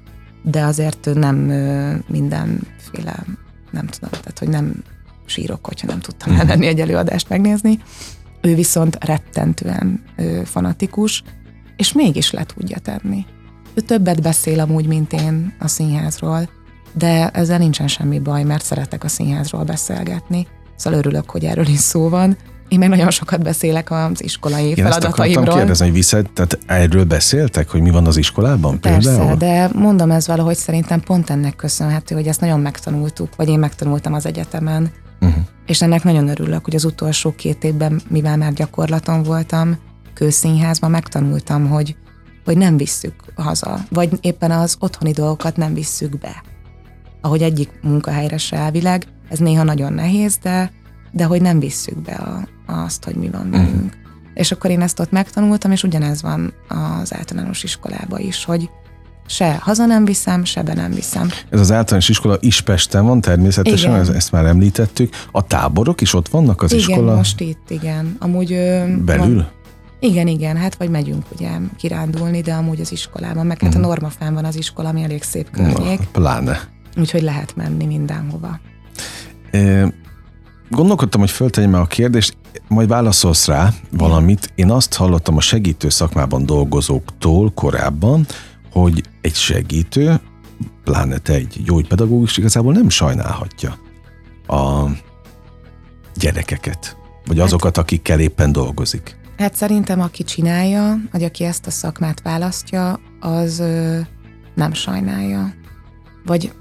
[0.43, 1.36] de azért nem
[2.07, 3.25] mindenféle,
[3.71, 4.73] nem tudom, tehát, hogy nem
[5.25, 7.80] sírok, hogyha nem tudtam elmenni egy előadást megnézni.
[8.41, 10.03] Ő viszont rettentően
[10.43, 11.23] fanatikus,
[11.77, 13.25] és mégis le tudja tenni.
[13.73, 16.49] Ő többet beszél amúgy, mint én a színházról,
[16.93, 20.47] de ezzel nincsen semmi baj, mert szeretek a színházról beszélgetni.
[20.75, 22.38] Szóval örülök, hogy erről is szó van.
[22.70, 25.55] Én meg nagyon sokat beszélek az iskolai Én feladataimról.
[25.55, 29.36] kérdezni, hogy vissza, tehát erről beszéltek, hogy mi van az iskolában Persze, például?
[29.36, 34.13] de mondom ez valahogy szerintem pont ennek köszönhető, hogy ezt nagyon megtanultuk, vagy én megtanultam
[34.13, 34.91] az egyetemen,
[35.22, 35.43] Uh-huh.
[35.65, 39.78] és ennek nagyon örülök, hogy az utolsó két évben, mivel már gyakorlaton voltam,
[40.13, 41.95] kőszínházban megtanultam, hogy,
[42.45, 46.43] hogy nem visszük haza, vagy éppen az otthoni dolgokat nem visszük be.
[47.22, 50.72] Ahogy egyik munkahelyre se elvileg, ez néha nagyon nehéz, de,
[51.11, 53.97] de hogy nem visszük be a, azt, hogy mi van velünk.
[54.34, 56.53] És akkor én ezt ott megtanultam, és ugyanez van
[57.01, 58.70] az általános iskolában is, hogy
[59.28, 61.30] se haza nem viszem, se be nem viszem.
[61.49, 64.01] Ez az általános iskola is Pesten van természetesen, Igen.
[64.01, 65.13] ez, ezt már említettük.
[65.32, 68.15] A táborok is ott vannak az igen, iskola most itt, igen.
[68.20, 68.47] Amúgy
[69.05, 69.36] belül?
[69.36, 69.49] Van,
[69.99, 74.34] igen, igen, hát vagy megyünk ugye kirándulni, de amúgy az iskolában, meg hát a Normafán
[74.34, 76.59] van az iskola, ami elég szép környék, Na, pláne.
[76.97, 78.59] úgyhogy lehet menni mindenhova.
[80.70, 84.51] Gondolkodtam, hogy föltegyem a kérdést, majd válaszolsz rá valamit.
[84.55, 88.26] Én azt hallottam a segítő szakmában dolgozóktól korábban,
[88.72, 90.20] hogy egy segítő,
[90.84, 93.78] pláne te egy gyógypedagógus igazából nem sajnálhatja
[94.47, 94.86] a
[96.15, 99.17] gyerekeket, vagy azokat, akikkel éppen dolgozik.
[99.38, 103.99] Hát szerintem, aki csinálja, vagy aki ezt a szakmát választja, az ö,
[104.55, 105.53] nem sajnálja.
[106.26, 106.51] Vagy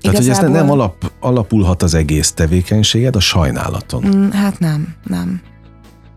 [0.00, 4.06] Tehát, hogy ez nem alap, alapulhat az egész tevékenységed a sajnálaton.
[4.16, 5.40] Mm, Hát nem, nem.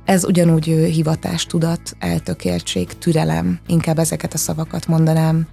[0.06, 5.48] Ez ugyanúgy hivatástudat, eltökéltség, türelem, inkább ezeket a szavakat mondanám.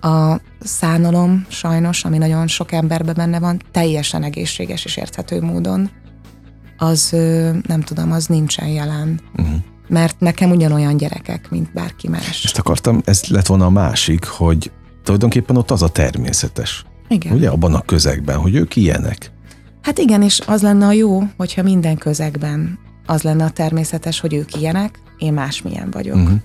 [0.00, 5.90] A szánalom sajnos, ami nagyon sok emberben benne van, teljesen egészséges és érthető módon,
[6.78, 7.10] az
[7.66, 9.20] nem tudom, az nincsen jelen.
[9.36, 9.54] Uh-huh.
[9.88, 12.44] Mert nekem ugyanolyan gyerekek, mint bárki más.
[12.44, 14.70] Ezt akartam, ez lett volna a másik, hogy
[15.02, 16.84] tulajdonképpen ott az a természetes.
[17.10, 17.32] Igen.
[17.32, 19.30] Ugye abban a közegben, hogy ők ilyenek.
[19.82, 24.34] Hát igen, és az lenne a jó, hogyha minden közegben az lenne a természetes, hogy
[24.34, 26.16] ők ilyenek, én másmilyen vagyok.
[26.16, 26.38] Uh-huh.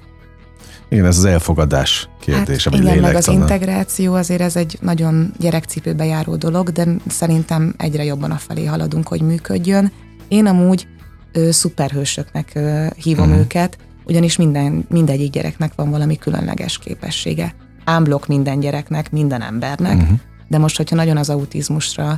[0.90, 6.06] Igen, ez az elfogadás kérdése, hát igen, meg az integráció azért ez egy nagyon gyerekcipőbe
[6.06, 9.92] járó dolog, de szerintem egyre jobban afelé haladunk, hogy működjön.
[10.28, 10.88] Én amúgy
[11.32, 13.38] ö, szuperhősöknek ö, hívom Mhm.
[13.40, 17.56] őket, ugyanis minden, mindegyik gyereknek van valami különleges képessége.
[17.84, 20.14] Ámblok minden gyereknek, minden embernek, Mhm.
[20.48, 22.18] De most, hogyha nagyon az autizmusra,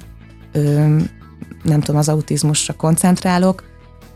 [1.63, 3.63] nem tudom, az autizmusra koncentrálok,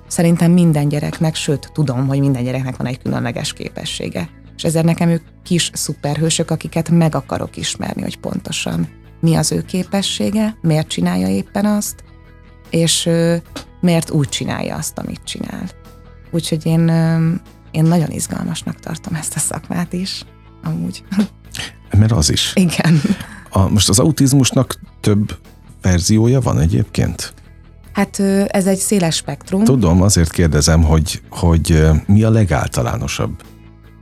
[0.08, 4.30] szerintem minden gyereknek, sőt, tudom, hogy minden gyereknek van egy különleges képessége.
[4.56, 8.88] És ezért nekem ők kis szuperhősök, akiket meg akarok ismerni, hogy pontosan
[9.20, 12.04] mi az ő képessége, miért csinálja éppen azt,
[12.70, 13.10] és
[13.82, 15.70] miért úgy csinálja azt, amit csinál.
[16.32, 16.88] Úgyhogy én,
[17.72, 20.24] én nagyon izgalmasnak tartom ezt a szakmát is,
[20.64, 21.04] amúgy.
[21.98, 22.52] Mert az is.
[22.56, 23.02] Igen.
[23.52, 25.38] A, most az autizmusnak több
[25.82, 27.34] verziója van egyébként?
[27.94, 29.64] Hát ez egy széles spektrum.
[29.64, 33.44] Tudom, azért kérdezem, hogy, hogy mi a legáltalánosabb?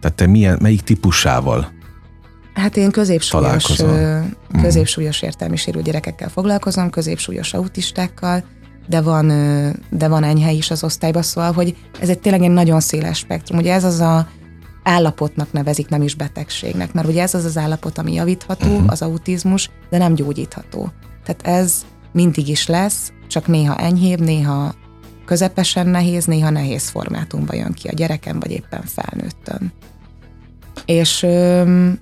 [0.02, 1.72] Tehát te milyen, melyik típusával?
[2.54, 3.89] Hát én középsúlyos, Találkozol.
[3.89, 4.20] ö,
[4.62, 8.43] középsúlyos értelmi sérült gyerekekkel foglalkozom, középsúlyos autistákkal,
[8.88, 9.28] de van,
[9.89, 13.58] de van enyhe is az osztályban, szóval, hogy ez egy tényleg egy nagyon széles spektrum.
[13.58, 14.28] Ugye ez az a
[14.90, 18.92] állapotnak nevezik, nem is betegségnek, mert ugye ez az az állapot, ami javítható, uh-huh.
[18.92, 20.92] az autizmus, de nem gyógyítható.
[21.24, 24.74] Tehát ez mindig is lesz, csak néha enyhébb, néha
[25.26, 29.72] közepesen nehéz, néha nehéz formátumban jön ki a gyereken, vagy éppen felnőttön.
[30.86, 32.00] És öm,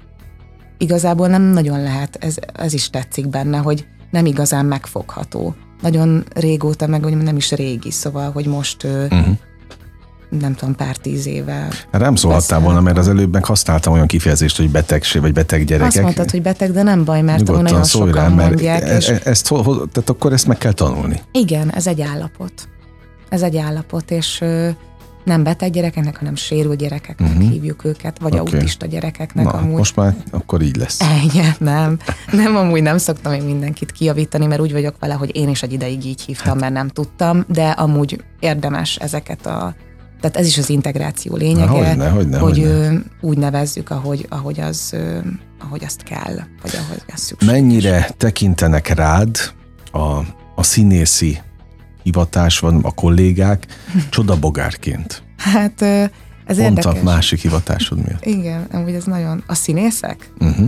[0.77, 5.55] igazából nem nagyon lehet, ez, ez is tetszik benne, hogy nem igazán megfogható.
[5.81, 9.37] Nagyon régóta, meg hogy nem is régi, szóval, hogy most ö, Uh-huh.
[10.29, 11.67] Nem tudom, pár tíz éve.
[11.91, 15.87] Rám szólhattál volna, mert az előbb meg használtam olyan kifejezést, hogy betegség, vagy beteg gyerekek.
[15.87, 18.81] Azt mondtad, hogy beteg, de nem baj, mert Nyugodtan nagyon sokan rám, mert mondják.
[18.81, 21.21] e- És e- ezt, tehát akkor ezt meg kell tanulni.
[21.31, 22.53] igen, ez egy állapot.
[23.29, 24.43] Ez egy állapot, és
[25.27, 27.49] nem beteg gyerekeknek, hanem sérült gyerekeknek uh-huh.
[27.49, 28.53] hívjuk őket, vagy okay.
[28.53, 29.77] autista gyerekeknek Na, amúgy.
[29.77, 31.01] most már akkor így lesz.
[31.21, 31.97] Ennyi, nem.
[32.31, 35.73] Nem, amúgy nem szoktam én mindenkit kijavítani, mert úgy vagyok vele, hogy én is egy
[35.73, 36.61] ideig így hívtam, hát.
[36.61, 39.75] mert nem tudtam, de amúgy érdemes ezeket a
[40.19, 43.01] tehát ez is az integráció lényege, Na, hogyne, hogyne, hogy hogyne.
[43.21, 44.95] úgy nevezzük, ahogy, ahogy, az,
[45.59, 47.53] ahogy azt kell, vagy ahogy az szükséges.
[47.55, 49.37] Mennyire tekintenek rád
[49.91, 50.17] a,
[50.55, 51.37] a színészi
[52.03, 53.65] hivatás van, a kollégák
[54.09, 55.23] csodabogárként?
[55.37, 56.09] Hát ez
[56.57, 56.99] Pont érdekes.
[57.01, 58.25] a másik hivatásod miatt.
[58.25, 59.43] Igen, amúgy ez nagyon...
[59.47, 60.29] A színészek?
[60.39, 60.67] Uh-huh.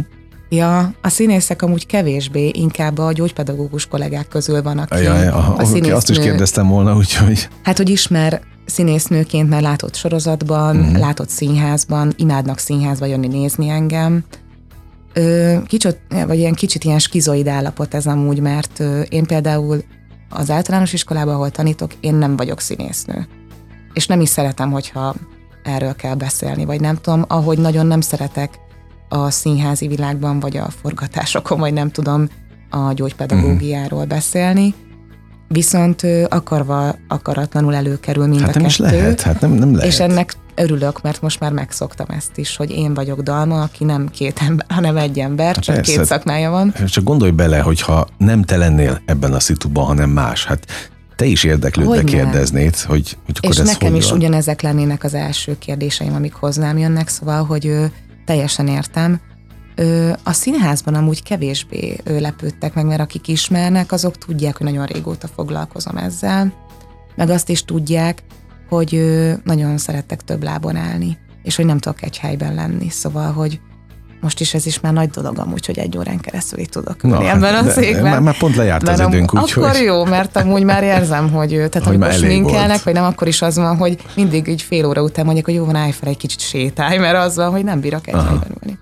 [0.49, 5.55] Ja, a színészek amúgy kevésbé, inkább a gyógypedagógus kollégák közül van, aki ja, ja, a,
[5.57, 5.93] a színésznő.
[5.93, 7.49] Azt is kérdeztem volna, úgyhogy...
[7.63, 10.97] Hát, hogy ismer színésznőként, mert látott sorozatban, uh-huh.
[10.97, 14.23] látott színházban, imádnak színházba jönni nézni engem.
[15.13, 19.83] Ö, kicsit, vagy ilyen kicsit ilyen skizoid állapot ez amúgy, mert ö, én például
[20.29, 23.27] az általános iskolában, ahol tanítok, én nem vagyok színésznő.
[23.93, 25.15] És nem is szeretem, hogyha
[25.63, 28.59] erről kell beszélni, vagy nem tudom, ahogy nagyon nem szeretek
[29.09, 32.29] a színházi világban, vagy a forgatásokon, vagy nem tudom
[32.69, 34.73] a gyógypedagógiáról beszélni,
[35.47, 38.85] viszont akarva, akaratlanul előkerül mind hát a nem kettő.
[38.85, 39.91] Is lehet, hát nem, nem lehet.
[39.91, 44.09] És ennek örülök, mert most már megszoktam ezt is, hogy én vagyok Dalma, aki nem
[44.09, 46.73] két ember, hanem egy ember, hát csak persze, két szakmája van.
[46.87, 50.65] Csak gondolj bele, hogyha nem te lennél ebben a szituban, hanem más, hát
[51.15, 54.17] te is érdeklődve hogy kérdeznéd, hogy, hogy akkor És ez nekem hogy is van?
[54.17, 57.91] ugyanezek lennének az első kérdéseim, amik hozzám jönnek, szóval, hogy ő,
[58.29, 59.19] teljesen értem.
[60.23, 65.97] A színházban amúgy kevésbé lepődtek meg, mert akik ismernek, azok tudják, hogy nagyon régóta foglalkozom
[65.97, 66.53] ezzel,
[67.15, 68.23] meg azt is tudják,
[68.67, 69.01] hogy
[69.43, 73.59] nagyon szerettek több lábon állni, és hogy nem tudok egy helyben lenni, szóval, hogy
[74.21, 77.17] most is ez is már nagy dolog amúgy, hogy egy órán keresztül itt tudok ülni
[77.17, 78.03] Na, ebben a székben.
[78.03, 79.63] Már, már pont lejárt az időnk, úgyhogy...
[79.63, 83.41] Akkor jó, mert amúgy már érzem, hogy tehát Hogy amikor sminkelnek, vagy nem, akkor is
[83.41, 86.17] az van, hogy mindig így fél óra után mondják, hogy jó, van, állj fel egy
[86.17, 88.77] kicsit sétálj, mert az van, hogy nem bírok egy helyben ülni.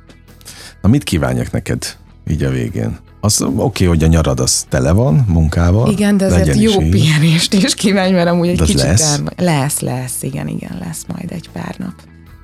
[0.81, 2.97] Na mit kívánjak neked így a végén?
[3.21, 5.89] Az oké, okay, hogy a nyarad az tele van munkával.
[5.89, 6.89] Igen, de azért jó így.
[6.89, 9.17] pihenést is kívánj, mert amúgy egy De kicsit lesz?
[9.17, 9.45] El...
[9.45, 11.93] lesz, lesz, igen, igen, lesz majd egy pár nap.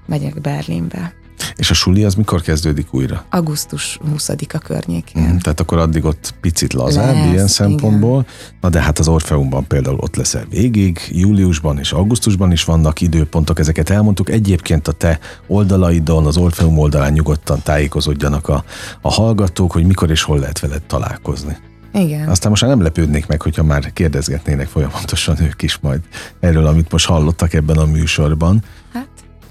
[0.06, 1.14] Megyek Berlinbe.
[1.56, 3.26] És a suli az mikor kezdődik újra?
[3.30, 5.22] Augusztus 20-a környékén.
[5.22, 8.26] Mm, tehát akkor addig ott picit lazább Lesz, ilyen szempontból.
[8.62, 13.60] Na de hát az Orfeumban például ott leszel végig, júliusban és augusztusban is vannak időpontok,
[13.60, 14.30] ezeket elmondtuk.
[14.30, 18.64] Egyébként a te oldalaidon, az Orfeum oldalán nyugodtan tájékozódjanak a,
[19.02, 21.58] a hallgatók, hogy mikor és hol lehet veled találkozni.
[21.94, 22.28] Igen.
[22.28, 26.00] Aztán most már nem lepődnék meg, hogyha már kérdezgetnének folyamatosan ők is majd
[26.40, 28.64] erről, amit most hallottak ebben a műsorban.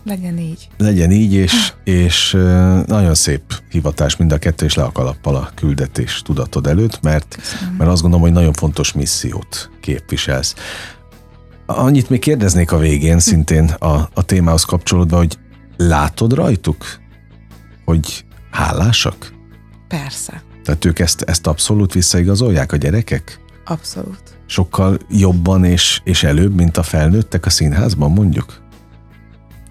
[0.05, 0.69] Legyen így.
[0.79, 2.31] Legyen így, és, és
[2.87, 7.37] nagyon szép hivatás mind a kettő, és le a kalappal a küldetés tudatod előtt, mert,
[7.79, 10.55] mert azt gondolom, hogy nagyon fontos missziót képviselsz.
[11.67, 15.39] Annyit még kérdeznék a végén, szintén a, a témához kapcsolódva, hogy
[15.77, 16.85] látod rajtuk,
[17.85, 19.33] hogy hálásak?
[19.89, 23.41] Persze, Tehát ők ezt, ezt abszolút visszaigazolják a gyerekek?
[23.65, 24.23] abszolút.
[24.47, 28.62] Sokkal jobban és, és előbb, mint a felnőttek a színházban, mondjuk?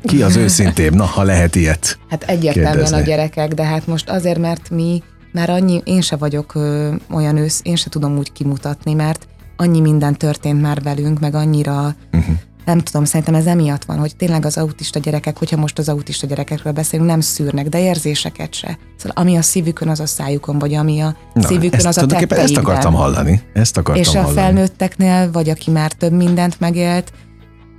[0.03, 0.93] Ki az őszintébb?
[0.95, 1.97] Na, ha lehet ilyet.
[2.09, 2.97] Hát egyértelműen kérdezni.
[2.97, 7.37] a gyerekek, de hát most azért, mert mi már annyi, én se vagyok ö, olyan
[7.37, 9.27] ősz, én se tudom úgy kimutatni, mert
[9.57, 12.35] annyi minden történt már velünk, meg annyira, uh-huh.
[12.65, 16.27] nem tudom, szerintem ez emiatt van, hogy tényleg az autista gyerekek, hogyha most az autista
[16.27, 18.77] gyerekekről beszélünk, nem szűrnek, de érzéseket se.
[18.97, 22.01] Szóval ami a szívükön, az a szájukon, vagy ami a Na, szívükön, ezt, az a
[22.01, 22.75] tulajdonképpen ezt tetteikben.
[22.75, 23.41] akartam hallani.
[23.53, 24.33] Ezt akartam És a hallani.
[24.35, 27.11] felnőtteknél, vagy aki már több mindent megélt,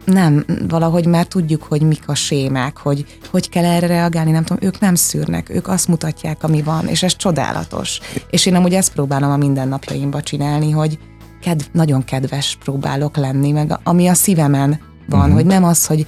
[0.05, 4.69] nem, valahogy már tudjuk, hogy mik a sémák, hogy hogy kell erre reagálni, nem tudom,
[4.69, 8.01] ők nem szűrnek, ők azt mutatják, ami van, és ez csodálatos.
[8.31, 10.99] És én amúgy ezt próbálom a mindennapjaimba csinálni, hogy
[11.41, 15.35] kedv, nagyon kedves próbálok lenni, meg ami a szívemen van, uh-huh.
[15.35, 16.07] hogy nem az, hogy,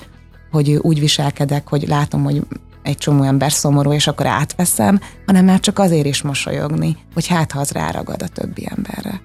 [0.50, 2.42] hogy úgy viselkedek, hogy látom, hogy
[2.82, 7.52] egy csomó ember szomorú, és akkor átveszem, hanem már csak azért is mosolyogni, hogy hát
[7.52, 9.20] ha az ráragad a többi emberre.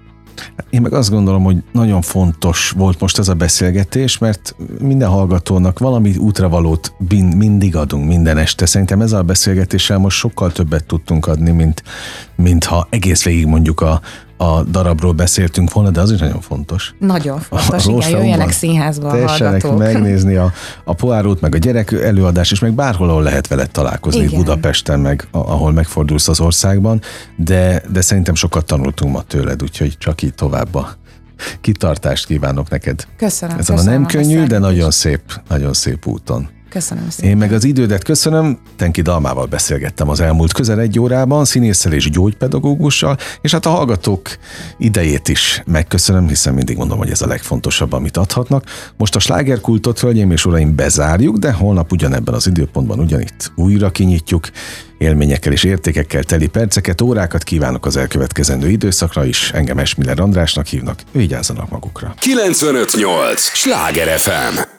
[0.70, 5.80] Én meg azt gondolom, hogy nagyon fontos volt most ez a beszélgetés, mert minden hallgatónak
[5.80, 6.94] valami útravalót
[7.36, 8.66] mindig adunk minden este.
[8.66, 11.84] Szerintem ezzel a beszélgetéssel most sokkal többet tudtunk adni, mint,
[12.36, 14.02] mint ha egész végig mondjuk a,
[14.42, 16.94] a darabról beszéltünk volna, de az is nagyon fontos.
[17.00, 19.78] Nagyon fontos, Az igen, Orfeumban jöjjenek színházba a Tessenek hallgatók.
[19.78, 20.52] megnézni a,
[20.84, 24.40] a poárót, meg a gyerek előadás, és meg bárhol, ahol lehet veled találkozni, Igen.
[24.40, 27.02] Budapesten, meg a- ahol megfordulsz az országban,
[27.36, 30.90] de, de szerintem sokat tanultunk ma tőled, úgyhogy csak így tovább a
[31.62, 33.08] kitartást kívánok neked.
[33.18, 33.56] Köszönöm.
[33.56, 36.50] A köszönöm nem könnyű, de nagyon szép, nagyon szép úton.
[36.70, 37.30] Köszönöm szépen.
[37.30, 38.58] Én meg az idődet köszönöm.
[38.76, 44.30] Tenki Dalmával beszélgettem az elmúlt közel egy órában, színésszel és gyógypedagógussal, és hát a hallgatók
[44.78, 48.64] idejét is megköszönöm, hiszen mindig mondom, hogy ez a legfontosabb, amit adhatnak.
[48.98, 54.50] Most a slágerkultot, hölgyeim és uraim, bezárjuk, de holnap ugyanebben az időpontban ugyanitt újra kinyitjuk.
[54.98, 59.52] Élményekkel és értékekkel teli perceket, órákat kívánok az elkövetkezendő időszakra is.
[59.52, 62.14] Engem Esmiller Andrásnak hívnak, vigyázzanak magukra.
[62.20, 63.42] 958!
[63.42, 64.79] Sláger FM!